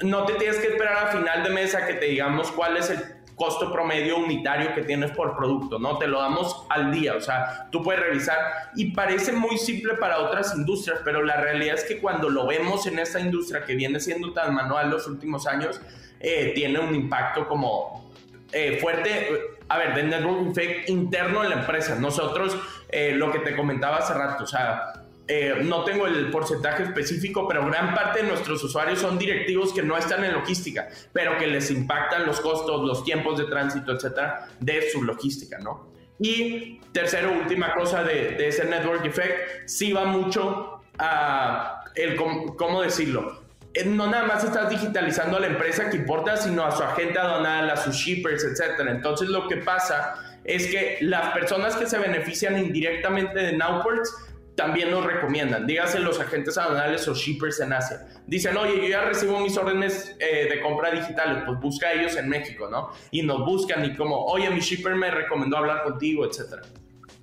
no 0.05 0.25
te 0.25 0.35
tienes 0.35 0.59
que 0.59 0.69
esperar 0.69 1.07
a 1.07 1.13
final 1.13 1.43
de 1.43 1.51
mesa 1.51 1.87
que 1.87 1.95
te 1.95 2.07
digamos 2.07 2.51
cuál 2.53 2.77
es 2.77 2.91
el 2.91 3.01
costo 3.35 3.73
promedio 3.73 4.19
unitario 4.19 4.75
que 4.75 4.83
tienes 4.83 5.13
por 5.13 5.35
producto, 5.35 5.79
¿no? 5.79 5.97
Te 5.97 6.07
lo 6.07 6.21
damos 6.21 6.67
al 6.69 6.93
día, 6.93 7.15
o 7.15 7.23
sea, 7.23 7.69
tú 7.73 7.83
puedes 7.83 8.03
revisar 8.03 8.37
y 8.77 8.91
parece 8.91 9.33
muy 9.33 9.57
simple 9.57 9.95
para 9.95 10.19
otras 10.19 10.55
industrias, 10.55 11.01
pero 11.07 11.23
la 11.23 11.39
realidad 11.41 11.77
es 11.77 11.85
que 11.85 12.01
cuando 12.01 12.29
lo 12.29 12.47
vemos 12.47 12.87
en 12.87 12.99
esta 12.99 13.19
industria 13.19 13.65
que 13.65 13.75
viene 13.75 13.99
siendo 13.99 14.35
tan 14.35 14.55
manual 14.55 14.91
los 14.91 15.07
últimos 15.07 15.47
años, 15.47 15.81
eh, 16.21 16.53
tiene 16.55 16.81
un 16.81 16.95
impacto 16.95 17.49
como 17.49 18.13
eh, 18.53 18.77
fuerte 18.79 19.60
a 19.71 19.79
ver, 19.79 19.95
de 19.95 20.03
network 20.03 20.51
effect 20.51 20.89
interno 20.91 21.45
en 21.45 21.51
la 21.51 21.61
empresa. 21.61 21.95
Nosotros, 21.95 22.59
eh, 22.89 23.13
lo 23.13 23.31
que 23.31 23.39
te 23.39 23.55
comentaba 23.55 23.99
hace 23.99 24.13
rato, 24.15 24.43
o 24.43 24.47
sea, 24.47 24.93
eh, 25.29 25.61
no 25.63 25.85
tengo 25.85 26.09
el 26.09 26.29
porcentaje 26.33 26.83
específico, 26.83 27.47
pero 27.47 27.65
gran 27.65 27.95
parte 27.95 28.23
de 28.23 28.29
nuestros 28.29 28.65
usuarios 28.65 28.99
son 28.99 29.17
directivos 29.17 29.73
que 29.73 29.85
no 29.85 29.97
están 29.97 30.25
en 30.25 30.33
logística, 30.33 30.89
pero 31.13 31.39
que 31.39 31.47
les 31.47 31.71
impactan 31.71 32.27
los 32.27 32.41
costos, 32.41 32.85
los 32.85 33.05
tiempos 33.05 33.39
de 33.39 33.45
tránsito, 33.45 33.93
etcétera, 33.93 34.49
de 34.59 34.91
su 34.91 35.05
logística, 35.05 35.59
¿no? 35.61 35.93
Y 36.19 36.81
tercero, 36.93 37.33
última 37.33 37.73
cosa 37.73 38.03
de 38.03 38.45
ese 38.45 38.65
network 38.65 39.07
effect, 39.07 39.69
sí 39.69 39.93
va 39.93 40.05
mucho 40.05 40.83
a 40.99 41.85
el, 41.95 42.17
¿cómo 42.17 42.83
decirlo? 42.83 43.40
Eh, 43.75 43.85
no 43.85 44.09
nada 44.09 44.27
más 44.27 44.45
estás 44.45 44.69
digitalizando 44.69 45.37
a 45.37 45.41
la 45.41 45.47
empresa 45.47 45.89
que 45.91 45.97
importa, 45.97 46.37
sino 46.37 46.65
a 46.65 46.73
su 46.73 46.83
agente 46.83 47.19
aduanal, 47.19 47.71
a 47.71 47.77
sus 47.77 47.95
shippers, 47.95 48.45
etc. 48.45 48.81
Entonces 48.89 49.29
lo 49.29 49.47
que 49.47 49.59
pasa 49.59 50.15
es 50.45 50.67
que 50.67 50.99
las 51.03 51.33
personas 51.33 51.77
que 51.77 51.87
se 51.87 51.99
benefician 51.99 52.59
indirectamente 52.59 53.39
de 53.39 53.53
Nowports 53.53 54.13
también 54.57 54.91
nos 54.91 55.05
recomiendan, 55.05 55.67
dígase 55.67 56.01
los 56.01 56.21
agentes 56.21 56.59
aduanales 56.59 57.07
o 57.09 57.15
shippers 57.15 57.61
en 57.61 57.73
Asia. 57.73 58.07
Dicen, 58.27 58.57
oye, 58.57 58.77
yo 58.77 58.89
ya 58.89 59.05
recibo 59.05 59.41
mis 59.41 59.57
órdenes 59.57 60.17
eh, 60.19 60.49
de 60.51 60.61
compra 60.61 60.91
digitales, 60.91 61.45
pues 61.47 61.59
busca 61.61 61.89
a 61.89 61.93
ellos 61.93 62.17
en 62.17 62.29
México, 62.29 62.69
¿no? 62.69 62.91
Y 63.11 63.23
nos 63.23 63.39
buscan 63.47 63.85
y 63.85 63.95
como, 63.95 64.25
oye, 64.27 64.51
mi 64.51 64.61
shipper 64.61 64.97
me 64.97 65.11
recomendó 65.11 65.57
hablar 65.57 65.85
contigo, 65.85 66.27
etc. 66.27 66.63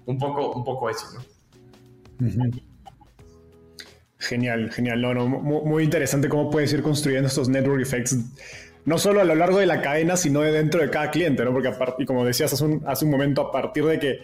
Un 0.06 0.18
poco, 0.18 0.52
un 0.54 0.64
poco 0.64 0.90
eso, 0.90 1.06
¿no? 1.14 2.28
Genial, 4.20 4.72
genial. 4.72 5.02
No, 5.02 5.14
no, 5.14 5.28
muy, 5.28 5.84
interesante 5.84 6.28
cómo 6.28 6.50
puedes 6.50 6.74
ir 6.74 6.82
construyendo 6.82 7.28
estos 7.28 7.50
network 7.50 7.82
effects, 7.82 8.18
no 8.86 8.98
solo 8.98 9.22
a 9.22 9.24
lo 9.24 9.36
largo 9.36 9.60
de 9.60 9.68
la 9.68 9.82
cadena, 9.82 10.18
sino 10.18 10.42
dentro 10.42 10.82
de 10.82 10.90
cada 10.90 11.12
cliente, 11.12 11.44
¿no? 11.44 11.54
Porque, 11.54 11.72
y 12.00 12.06
como 12.06 12.26
decías 12.26 12.52
hace 12.54 12.66
un, 12.66 13.12
momento, 13.12 13.42
a 13.42 13.52
partir 13.52 13.86
de 13.86 14.00
que 14.00 14.20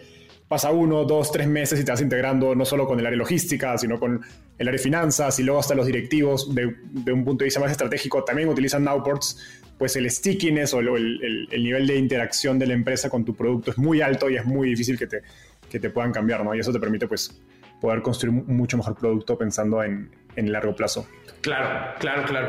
pasa 0.48 0.72
uno, 0.72 1.04
dos, 1.04 1.30
tres 1.30 1.46
meses 1.46 1.80
y 1.80 1.84
te 1.84 1.92
vas 1.92 2.00
integrando 2.00 2.54
no 2.54 2.64
solo 2.64 2.86
con 2.86 2.98
el 2.98 3.06
área 3.06 3.16
logística, 3.16 3.78
sino 3.78 3.98
con 3.98 4.20
el 4.58 4.68
área 4.68 4.78
de 4.78 4.82
finanzas 4.82 5.38
y 5.38 5.42
luego 5.42 5.60
hasta 5.60 5.74
los 5.74 5.86
directivos 5.86 6.54
de, 6.54 6.74
de 6.90 7.12
un 7.12 7.24
punto 7.24 7.42
de 7.42 7.46
vista 7.46 7.60
más 7.60 7.70
estratégico 7.70 8.24
también 8.24 8.48
utilizan 8.48 8.84
Nowports, 8.84 9.62
pues 9.78 9.96
el 9.96 10.10
stickiness 10.10 10.74
o 10.74 10.80
el, 10.80 11.48
el, 11.50 11.62
nivel 11.64 11.86
de 11.86 11.96
interacción 11.96 12.58
de 12.58 12.66
la 12.66 12.74
empresa 12.74 13.08
con 13.08 13.24
tu 13.24 13.34
producto 13.34 13.70
es 13.70 13.78
muy 13.78 14.00
alto 14.00 14.28
y 14.30 14.36
es 14.36 14.44
muy 14.44 14.68
difícil 14.68 14.98
que 14.98 15.06
te, 15.06 15.22
que 15.70 15.80
te 15.80 15.90
puedan 15.90 16.12
cambiar, 16.12 16.44
¿no? 16.44 16.54
Y 16.54 16.60
eso 16.60 16.72
te 16.72 16.78
permite 16.78 17.08
pues 17.08 17.30
poder 17.84 18.00
construir 18.00 18.34
un 18.34 18.56
mucho 18.56 18.78
mejor 18.78 18.94
producto 18.94 19.36
pensando 19.36 19.82
en, 19.82 20.10
en 20.36 20.50
largo 20.50 20.74
plazo. 20.74 21.06
Claro, 21.42 21.94
claro, 21.98 22.24
claro. 22.24 22.48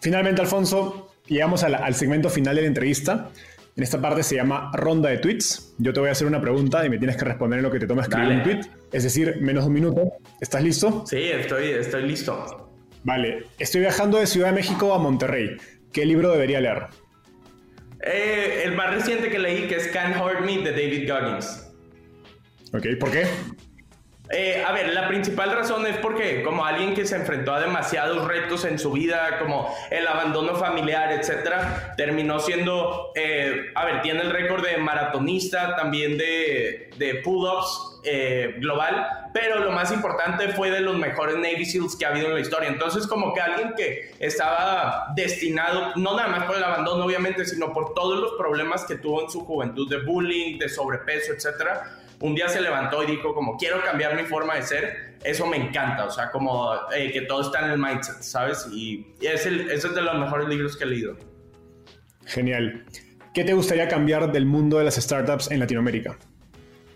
Finalmente, 0.00 0.40
Alfonso, 0.40 1.12
llegamos 1.26 1.64
al 1.64 1.94
segmento 1.96 2.30
final 2.30 2.54
de 2.54 2.62
la 2.62 2.68
entrevista. 2.68 3.30
En 3.74 3.82
esta 3.82 4.00
parte 4.00 4.22
se 4.22 4.36
llama 4.36 4.70
ronda 4.72 5.08
de 5.08 5.18
tweets. 5.18 5.74
Yo 5.78 5.92
te 5.92 5.98
voy 5.98 6.10
a 6.10 6.12
hacer 6.12 6.28
una 6.28 6.40
pregunta 6.40 6.86
y 6.86 6.90
me 6.90 6.96
tienes 6.98 7.16
que 7.16 7.24
responder 7.24 7.58
en 7.58 7.64
lo 7.64 7.72
que 7.72 7.80
te 7.80 7.88
toma 7.88 8.02
escribir 8.02 8.36
un 8.36 8.42
tweet. 8.44 8.60
Es 8.92 9.02
decir, 9.02 9.38
menos 9.40 9.64
de 9.64 9.68
un 9.68 9.74
minuto. 9.74 10.12
¿Estás 10.40 10.62
listo? 10.62 11.04
Sí, 11.08 11.24
estoy, 11.24 11.70
estoy 11.70 12.04
listo. 12.04 12.70
Vale. 13.02 13.46
Estoy 13.58 13.80
viajando 13.80 14.18
de 14.18 14.28
Ciudad 14.28 14.50
de 14.50 14.54
México 14.54 14.94
a 14.94 14.98
Monterrey. 15.00 15.56
¿Qué 15.92 16.06
libro 16.06 16.30
debería 16.30 16.60
leer? 16.60 16.84
Eh, 18.00 18.62
el 18.64 18.76
más 18.76 18.94
reciente 18.94 19.28
que 19.28 19.40
leí, 19.40 19.66
que 19.66 19.74
es 19.74 19.88
Can't 19.88 20.16
Hurt 20.16 20.42
Me, 20.42 20.58
de 20.58 20.70
David 20.70 21.10
Goggins. 21.10 21.64
Ok, 22.72 22.86
¿por 23.00 23.10
qué? 23.10 23.26
Eh, 24.30 24.64
a 24.66 24.72
ver, 24.72 24.92
la 24.92 25.06
principal 25.06 25.52
razón 25.52 25.86
es 25.86 25.96
porque 25.98 26.42
como 26.42 26.64
alguien 26.64 26.94
que 26.94 27.06
se 27.06 27.14
enfrentó 27.14 27.54
a 27.54 27.60
demasiados 27.60 28.26
retos 28.26 28.64
en 28.64 28.78
su 28.78 28.90
vida, 28.92 29.38
como 29.38 29.72
el 29.90 30.06
abandono 30.06 30.56
familiar, 30.56 31.12
etcétera, 31.12 31.94
terminó 31.96 32.40
siendo, 32.40 33.12
eh, 33.14 33.70
a 33.74 33.84
ver, 33.84 34.02
tiene 34.02 34.22
el 34.22 34.30
récord 34.30 34.66
de 34.66 34.78
maratonista, 34.78 35.76
también 35.76 36.18
de, 36.18 36.90
de 36.96 37.14
pull-ups 37.22 38.00
eh, 38.02 38.56
global, 38.58 39.30
pero 39.32 39.60
lo 39.60 39.70
más 39.70 39.92
importante 39.92 40.48
fue 40.48 40.70
de 40.70 40.80
los 40.80 40.96
mejores 40.96 41.36
Navy 41.36 41.64
SEALs 41.64 41.94
que 41.94 42.04
ha 42.04 42.08
habido 42.08 42.28
en 42.28 42.34
la 42.34 42.40
historia. 42.40 42.68
Entonces, 42.68 43.06
como 43.06 43.32
que 43.32 43.40
alguien 43.40 43.74
que 43.76 44.12
estaba 44.18 45.12
destinado, 45.14 45.92
no 45.94 46.16
nada 46.16 46.28
más 46.28 46.44
por 46.44 46.56
el 46.56 46.64
abandono, 46.64 47.04
obviamente, 47.04 47.44
sino 47.44 47.72
por 47.72 47.94
todos 47.94 48.18
los 48.18 48.32
problemas 48.32 48.84
que 48.86 48.96
tuvo 48.96 49.22
en 49.22 49.30
su 49.30 49.44
juventud 49.44 49.88
de 49.88 49.98
bullying, 49.98 50.58
de 50.58 50.68
sobrepeso, 50.68 51.32
etcétera 51.32 52.02
un 52.20 52.34
día 52.34 52.48
se 52.48 52.60
levantó 52.60 53.02
y 53.02 53.06
dijo 53.06 53.34
como 53.34 53.56
quiero 53.56 53.82
cambiar 53.82 54.16
mi 54.16 54.22
forma 54.22 54.54
de 54.54 54.62
ser, 54.62 55.16
eso 55.24 55.46
me 55.46 55.56
encanta, 55.56 56.04
o 56.04 56.10
sea, 56.10 56.30
como 56.30 56.74
eh, 56.94 57.10
que 57.12 57.22
todo 57.22 57.42
está 57.42 57.64
en 57.64 57.72
el 57.72 57.78
mindset, 57.78 58.22
¿sabes? 58.22 58.68
Y, 58.72 59.14
ese 59.20 59.72
es 59.72 59.82
de 59.82 60.02
los 60.02 60.18
mejores 60.18 60.48
libros 60.48 60.76
que 60.76 60.84
he 60.84 60.86
leído. 60.86 61.16
Genial. 62.26 62.84
¿Qué 63.34 63.44
te 63.44 63.52
gustaría 63.52 63.88
cambiar 63.88 64.32
del 64.32 64.46
mundo 64.46 64.78
de 64.78 64.84
las 64.84 64.96
startups 64.96 65.50
en 65.50 65.60
Latinoamérica? 65.60 66.16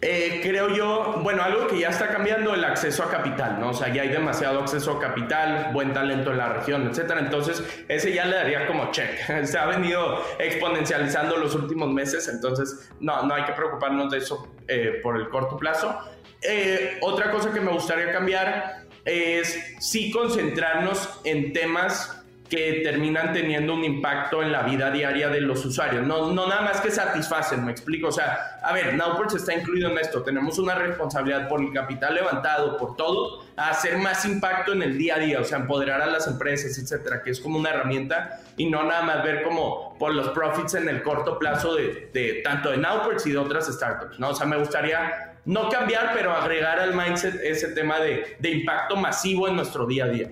Eh, 0.03 0.41
creo 0.43 0.71
yo, 0.75 1.21
bueno, 1.23 1.43
algo 1.43 1.67
que 1.67 1.79
ya 1.79 1.89
está 1.89 2.09
cambiando, 2.09 2.55
el 2.55 2.65
acceso 2.65 3.03
a 3.03 3.11
capital, 3.11 3.61
¿no? 3.61 3.71
O 3.71 3.75
sea, 3.75 3.93
ya 3.93 4.01
hay 4.03 4.09
demasiado 4.09 4.61
acceso 4.61 4.93
a 4.93 4.99
capital, 4.99 5.71
buen 5.75 5.93
talento 5.93 6.31
en 6.31 6.39
la 6.39 6.49
región, 6.49 6.89
etcétera. 6.89 7.21
Entonces, 7.21 7.63
ese 7.87 8.13
ya 8.15 8.25
le 8.25 8.37
daría 8.37 8.67
como 8.67 8.91
check. 8.93 9.21
Se 9.45 9.59
ha 9.59 9.67
venido 9.67 10.25
exponencializando 10.39 11.37
los 11.37 11.55
últimos 11.55 11.91
meses, 11.91 12.29
entonces, 12.29 12.91
no, 13.01 13.23
no 13.25 13.35
hay 13.35 13.45
que 13.45 13.53
preocuparnos 13.53 14.11
de 14.11 14.19
eso 14.19 14.49
eh, 14.69 15.01
por 15.03 15.17
el 15.17 15.29
corto 15.29 15.59
plazo. 15.59 15.95
Eh, 16.41 16.97
otra 17.03 17.31
cosa 17.31 17.53
que 17.53 17.61
me 17.61 17.71
gustaría 17.71 18.11
cambiar 18.11 18.87
es 19.05 19.77
sí 19.81 20.11
concentrarnos 20.11 21.21
en 21.25 21.53
temas 21.53 22.20
que 22.51 22.81
terminan 22.83 23.33
teniendo 23.33 23.75
un 23.75 23.85
impacto 23.85 24.43
en 24.43 24.51
la 24.51 24.63
vida 24.63 24.91
diaria 24.91 25.29
de 25.29 25.41
los 25.41 25.65
usuarios. 25.65 26.05
No, 26.05 26.33
no 26.33 26.49
nada 26.49 26.63
más 26.63 26.81
que 26.81 26.91
satisfacen, 26.91 27.65
me 27.65 27.71
explico. 27.71 28.09
O 28.09 28.13
sea, 28.13 28.59
a 28.61 28.73
ver, 28.73 28.95
Nowports 28.95 29.37
está 29.37 29.55
incluido 29.55 29.89
en 29.89 29.99
esto. 29.99 30.23
Tenemos 30.23 30.59
una 30.59 30.75
responsabilidad 30.75 31.49
por 31.49 31.61
el 31.61 31.73
capital 31.73 32.17
levantado, 32.17 32.77
por 32.77 32.97
todo, 32.97 33.45
a 33.57 33.71
hacer 33.71 33.99
más 33.99 34.25
impacto 34.25 34.73
en 34.73 34.83
el 34.83 34.99
día 34.99 35.15
a 35.15 35.19
día, 35.21 35.41
o 35.41 35.45
sea, 35.45 35.59
empoderar 35.59 36.03
a 36.03 36.07
las 36.07 36.27
empresas, 36.27 36.77
etcétera, 36.77 37.23
que 37.23 37.31
es 37.31 37.39
como 37.39 37.57
una 37.57 37.71
herramienta 37.71 38.41
y 38.57 38.69
no 38.69 38.83
nada 38.83 39.03
más 39.03 39.23
ver 39.23 39.45
como 39.45 39.97
por 39.97 40.13
los 40.13 40.31
profits 40.31 40.75
en 40.75 40.89
el 40.89 41.05
corto 41.05 41.39
plazo 41.39 41.77
de, 41.77 42.11
de 42.13 42.41
tanto 42.43 42.73
de 42.73 42.79
Nowports 42.79 43.27
y 43.27 43.31
de 43.31 43.39
otras 43.39 43.69
startups, 43.69 44.19
¿no? 44.19 44.31
O 44.31 44.35
sea, 44.35 44.47
me 44.47 44.57
gustaría 44.57 45.37
no 45.45 45.69
cambiar, 45.69 46.11
pero 46.15 46.33
agregar 46.33 46.81
al 46.81 46.95
mindset 46.97 47.37
ese 47.45 47.69
tema 47.69 48.01
de, 48.01 48.37
de 48.41 48.51
impacto 48.51 48.97
masivo 48.97 49.47
en 49.47 49.55
nuestro 49.55 49.87
día 49.87 50.07
a 50.07 50.09
día. 50.09 50.31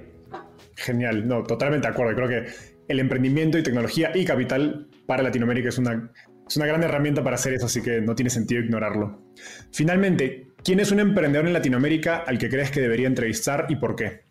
Genial, 0.78 1.26
no, 1.26 1.42
totalmente 1.42 1.88
de 1.88 1.92
acuerdo. 1.92 2.14
Creo 2.14 2.28
que 2.28 2.52
el 2.86 3.00
emprendimiento 3.00 3.58
y 3.58 3.64
tecnología 3.64 4.12
y 4.14 4.24
capital 4.24 4.86
para 5.06 5.24
Latinoamérica 5.24 5.70
es 5.70 5.78
una, 5.78 6.12
es 6.48 6.56
una 6.56 6.66
gran 6.66 6.84
herramienta 6.84 7.24
para 7.24 7.34
hacer 7.34 7.54
eso, 7.54 7.66
así 7.66 7.82
que 7.82 8.00
no 8.00 8.14
tiene 8.14 8.30
sentido 8.30 8.62
ignorarlo. 8.62 9.24
Finalmente, 9.72 10.46
¿quién 10.62 10.78
es 10.78 10.92
un 10.92 11.00
emprendedor 11.00 11.48
en 11.48 11.52
Latinoamérica 11.52 12.18
al 12.18 12.38
que 12.38 12.48
crees 12.48 12.70
que 12.70 12.80
debería 12.80 13.08
entrevistar 13.08 13.66
y 13.68 13.74
por 13.76 13.96
qué? 13.96 14.22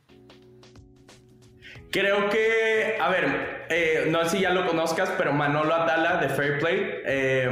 Creo 1.92 2.30
que, 2.30 2.96
a 2.98 3.10
ver, 3.10 3.66
eh, 3.70 4.08
no 4.10 4.24
sé 4.24 4.38
si 4.38 4.44
ya 4.44 4.52
lo 4.52 4.66
conozcas, 4.66 5.14
pero 5.18 5.34
Manolo 5.34 5.76
Atala 5.76 6.22
de 6.22 6.30
Fairplay. 6.30 7.02
Eh, 7.06 7.50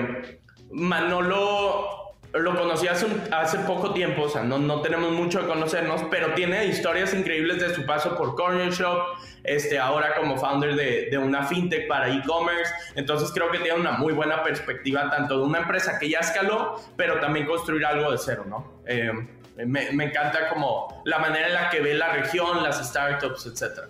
Manolo 0.72 2.05
lo 2.40 2.58
conocí 2.58 2.88
hace, 2.88 3.60
poco 3.60 3.94
tiempo, 3.94 4.24
o 4.24 4.30
sea, 4.30 4.44
no, 4.44 4.58
no 4.58 4.82
tenemos 4.82 5.12
mucho 5.12 5.42
de 5.42 5.48
conocernos, 5.48 6.02
pero 6.12 6.34
tiene 6.34 6.66
historias 6.66 7.14
increíbles 7.14 7.62
de 7.62 7.74
su 7.74 7.86
paso 7.86 8.18
por 8.18 8.36
Corner 8.36 8.72
Shop, 8.72 9.00
este, 9.44 9.80
ahora 9.80 10.16
como 10.16 10.38
founder 10.38 10.76
de, 10.76 11.08
de 11.10 11.18
una 11.18 11.44
fintech 11.44 11.88
para 11.88 12.10
e-commerce. 12.10 12.72
Entonces 12.96 13.32
creo 13.34 13.50
que 13.52 13.60
tiene 13.60 13.80
una 13.80 13.94
muy 13.94 14.14
buena 14.14 14.44
perspectiva 14.44 15.10
tanto 15.10 15.40
de 15.40 15.46
una 15.46 15.60
empresa 15.60 15.98
que 15.98 16.10
ya 16.10 16.20
escaló, 16.20 16.82
pero 16.98 17.20
también 17.20 17.46
construir 17.46 17.86
algo 17.86 18.12
de 18.12 18.18
cero, 18.18 18.46
¿no? 18.48 18.82
Eh, 18.86 19.12
me, 19.56 19.92
me, 19.92 20.04
encanta 20.06 20.50
como 20.50 21.02
la 21.06 21.20
manera 21.20 21.48
en 21.48 21.54
la 21.54 21.70
que 21.70 21.80
ve 21.80 21.94
la 21.94 22.12
región, 22.12 22.62
las 22.62 22.86
startups, 22.86 23.46
etc. 23.46 23.88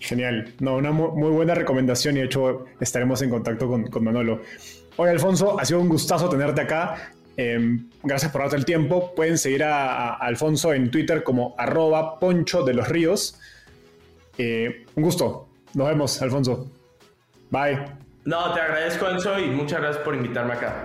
Genial. 0.00 0.52
No, 0.58 0.76
una 0.76 0.90
muy, 0.90 1.30
buena 1.30 1.54
recomendación 1.54 2.16
y 2.16 2.20
de 2.20 2.26
hecho 2.26 2.64
estaremos 2.80 3.22
en 3.22 3.30
contacto 3.30 3.68
con, 3.68 3.86
con 3.86 4.02
Manolo. 4.02 4.40
Oye, 4.96 5.10
Alfonso, 5.12 5.60
ha 5.60 5.64
sido 5.64 5.80
un 5.80 5.88
gustazo 5.88 6.28
tenerte 6.28 6.62
acá. 6.62 7.12
Em, 7.42 7.88
gracias 8.02 8.30
por 8.30 8.42
darte 8.42 8.56
el 8.56 8.66
tiempo. 8.66 9.14
Pueden 9.14 9.38
seguir 9.38 9.64
a, 9.64 10.12
Alfonso 10.16 10.74
en 10.74 10.90
Twitter 10.90 11.22
como 11.22 11.54
arroba 11.56 12.20
poncho 12.20 12.64
de 12.64 12.74
los 12.74 12.86
ríos. 12.86 13.40
Eh, 14.36 14.84
un 14.94 15.02
gusto. 15.02 15.48
Nos 15.72 15.88
vemos, 15.88 16.20
Alfonso. 16.20 16.70
Bye. 17.48 17.86
No, 18.26 18.52
te 18.52 18.60
agradezco, 18.60 19.08
Enzo, 19.08 19.38
y 19.38 19.46
muchas 19.46 19.80
gracias 19.80 20.04
por 20.04 20.14
invitarme 20.14 20.52
acá. 20.52 20.84